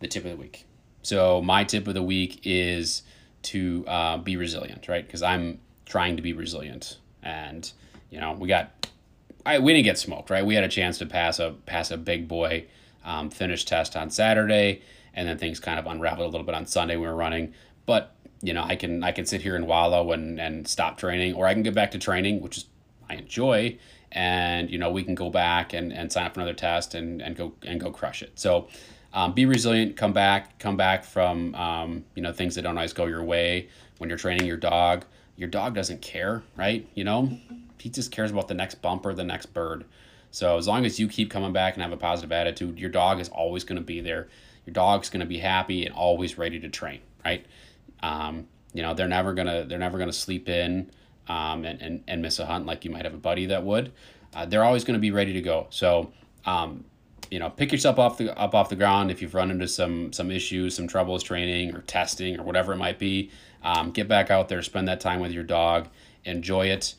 the 0.00 0.08
tip 0.08 0.24
of 0.26 0.30
the 0.30 0.36
week. 0.36 0.66
So 1.02 1.40
my 1.40 1.64
tip 1.64 1.88
of 1.88 1.94
the 1.94 2.02
week 2.02 2.40
is 2.44 3.02
to 3.42 3.84
uh, 3.88 4.18
be 4.18 4.36
resilient, 4.36 4.88
right? 4.88 5.06
Because 5.06 5.22
I'm 5.22 5.60
trying 5.90 6.16
to 6.16 6.22
be 6.22 6.32
resilient, 6.32 6.98
and 7.22 7.70
you 8.10 8.20
know 8.20 8.32
we 8.32 8.48
got 8.48 8.88
I 9.44 9.58
we 9.58 9.72
didn't 9.72 9.84
get 9.84 9.98
smoked, 9.98 10.30
right? 10.30 10.46
We 10.46 10.54
had 10.54 10.64
a 10.64 10.68
chance 10.68 10.98
to 10.98 11.06
pass 11.06 11.38
a 11.38 11.54
pass 11.66 11.90
a 11.90 11.96
big 11.96 12.28
boy 12.28 12.66
um, 13.04 13.28
finish 13.30 13.64
test 13.64 13.96
on 13.96 14.10
Saturday, 14.10 14.82
and 15.12 15.28
then 15.28 15.36
things 15.36 15.60
kind 15.60 15.78
of 15.78 15.86
unraveled 15.86 16.28
a 16.28 16.30
little 16.30 16.46
bit 16.46 16.54
on 16.54 16.66
Sunday. 16.66 16.94
When 16.94 17.02
We 17.02 17.08
were 17.08 17.16
running, 17.16 17.54
but 17.86 18.14
you 18.42 18.54
know, 18.54 18.62
I 18.62 18.76
can 18.76 19.02
I 19.02 19.12
can 19.12 19.26
sit 19.26 19.42
here 19.42 19.56
and 19.56 19.66
wallow 19.66 20.12
and 20.12 20.40
and 20.40 20.66
stop 20.66 20.96
training, 20.96 21.34
or 21.34 21.46
I 21.46 21.54
can 21.54 21.62
get 21.62 21.74
back 21.74 21.90
to 21.90 21.98
training, 21.98 22.40
which 22.40 22.58
is 22.58 22.66
I 23.08 23.14
enjoy, 23.14 23.76
and 24.12 24.70
you 24.70 24.78
know 24.78 24.90
we 24.90 25.02
can 25.02 25.14
go 25.14 25.28
back 25.28 25.72
and, 25.72 25.92
and 25.92 26.12
sign 26.12 26.26
up 26.26 26.34
for 26.34 26.40
another 26.40 26.54
test 26.54 26.94
and, 26.94 27.20
and 27.20 27.36
go 27.36 27.52
and 27.62 27.80
go 27.80 27.90
crush 27.90 28.22
it. 28.22 28.38
So 28.38 28.68
um, 29.12 29.32
be 29.32 29.44
resilient, 29.44 29.96
come 29.96 30.12
back, 30.12 30.58
come 30.58 30.76
back 30.76 31.04
from 31.04 31.54
um, 31.54 32.04
you 32.14 32.22
know 32.22 32.32
things 32.32 32.54
that 32.54 32.62
don't 32.62 32.76
always 32.76 32.92
go 32.92 33.06
your 33.06 33.24
way 33.24 33.68
when 33.98 34.08
you're 34.08 34.18
training 34.18 34.46
your 34.46 34.56
dog. 34.56 35.04
Your 35.40 35.48
dog 35.48 35.74
doesn't 35.74 36.02
care, 36.02 36.42
right? 36.54 36.86
You 36.94 37.02
know, 37.02 37.38
he 37.78 37.88
just 37.88 38.12
cares 38.12 38.30
about 38.30 38.48
the 38.48 38.52
next 38.52 38.82
bumper, 38.82 39.14
the 39.14 39.24
next 39.24 39.46
bird. 39.54 39.86
So 40.30 40.58
as 40.58 40.68
long 40.68 40.84
as 40.84 41.00
you 41.00 41.08
keep 41.08 41.30
coming 41.30 41.54
back 41.54 41.72
and 41.72 41.82
have 41.82 41.92
a 41.92 41.96
positive 41.96 42.30
attitude, 42.30 42.78
your 42.78 42.90
dog 42.90 43.20
is 43.20 43.30
always 43.30 43.64
going 43.64 43.78
to 43.80 43.84
be 43.84 44.02
there. 44.02 44.28
Your 44.66 44.74
dog's 44.74 45.08
going 45.08 45.20
to 45.20 45.26
be 45.26 45.38
happy 45.38 45.86
and 45.86 45.94
always 45.94 46.36
ready 46.36 46.60
to 46.60 46.68
train, 46.68 47.00
right? 47.24 47.46
Um, 48.02 48.48
you 48.74 48.82
know, 48.82 48.92
they're 48.92 49.08
never 49.08 49.32
gonna 49.32 49.64
they're 49.64 49.78
never 49.78 49.98
gonna 49.98 50.12
sleep 50.12 50.48
in 50.48 50.90
um, 51.26 51.64
and, 51.64 51.80
and, 51.80 52.04
and 52.06 52.20
miss 52.20 52.38
a 52.38 52.44
hunt 52.44 52.66
like 52.66 52.84
you 52.84 52.90
might 52.90 53.04
have 53.04 53.14
a 53.14 53.18
buddy 53.18 53.46
that 53.46 53.64
would. 53.64 53.92
Uh, 54.34 54.44
they're 54.44 54.62
always 54.62 54.84
gonna 54.84 54.98
be 54.98 55.10
ready 55.10 55.32
to 55.32 55.40
go. 55.40 55.68
So 55.70 56.12
um, 56.44 56.84
you 57.30 57.38
know, 57.38 57.48
pick 57.48 57.70
yourself 57.70 57.98
off 57.98 58.18
the 58.18 58.36
up 58.38 58.54
off 58.54 58.68
the 58.68 58.76
ground 58.76 59.10
if 59.10 59.22
you've 59.22 59.34
run 59.34 59.50
into 59.50 59.68
some 59.68 60.12
some 60.12 60.30
issues, 60.30 60.74
some 60.74 60.88
troubles 60.88 61.22
training 61.22 61.74
or 61.74 61.82
testing 61.82 62.38
or 62.38 62.42
whatever 62.42 62.72
it 62.72 62.76
might 62.76 62.98
be. 62.98 63.30
Um, 63.62 63.92
get 63.92 64.08
back 64.08 64.30
out 64.30 64.48
there, 64.48 64.62
spend 64.62 64.88
that 64.88 65.00
time 65.00 65.20
with 65.20 65.30
your 65.30 65.44
dog, 65.44 65.88
enjoy 66.24 66.66
it. 66.66 66.94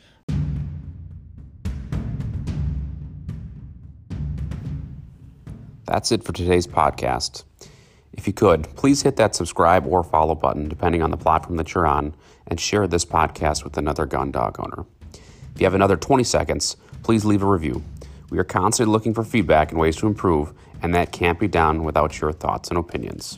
That's 5.86 6.12
it 6.14 6.24
for 6.24 6.32
today's 6.32 6.68
podcast. 6.68 7.44
If 8.14 8.26
you 8.26 8.34
could, 8.34 8.64
please 8.76 9.02
hit 9.02 9.18
that 9.18 9.36
subscribe 9.36 9.86
or 9.86 10.04
follow 10.04 10.36
button, 10.36 10.70
depending 10.70 11.02
on 11.02 11.12
the 11.12 11.18
platform 11.18 11.58
that 11.58 11.74
you're 11.74 11.88
on, 11.88 12.16
and 12.48 12.60
share 12.60 12.88
this 12.88 13.04
podcast 13.04 13.66
with 13.66 13.78
another 13.78 14.06
gun 14.06 14.32
dog 14.32 14.58
owner. 14.60 14.86
If 15.54 15.60
you 15.60 15.66
have 15.66 15.74
another 15.74 15.98
20 15.98 16.24
seconds, 16.24 16.78
please 17.04 17.26
leave 17.26 17.44
a 17.44 17.46
review. 17.46 17.84
We 18.32 18.40
are 18.40 18.46
constantly 18.46 18.94
looking 18.94 19.14
for 19.14 19.26
feedback 19.26 19.72
and 19.72 19.80
ways 19.80 19.98
to 19.98 20.08
improve, 20.08 20.54
and 20.82 20.96
that 20.96 21.12
can't 21.12 21.38
be 21.38 21.50
done 21.50 21.84
without 21.84 22.22
your 22.22 22.32
thoughts 22.32 22.70
and 22.70 22.78
opinions. 22.78 23.38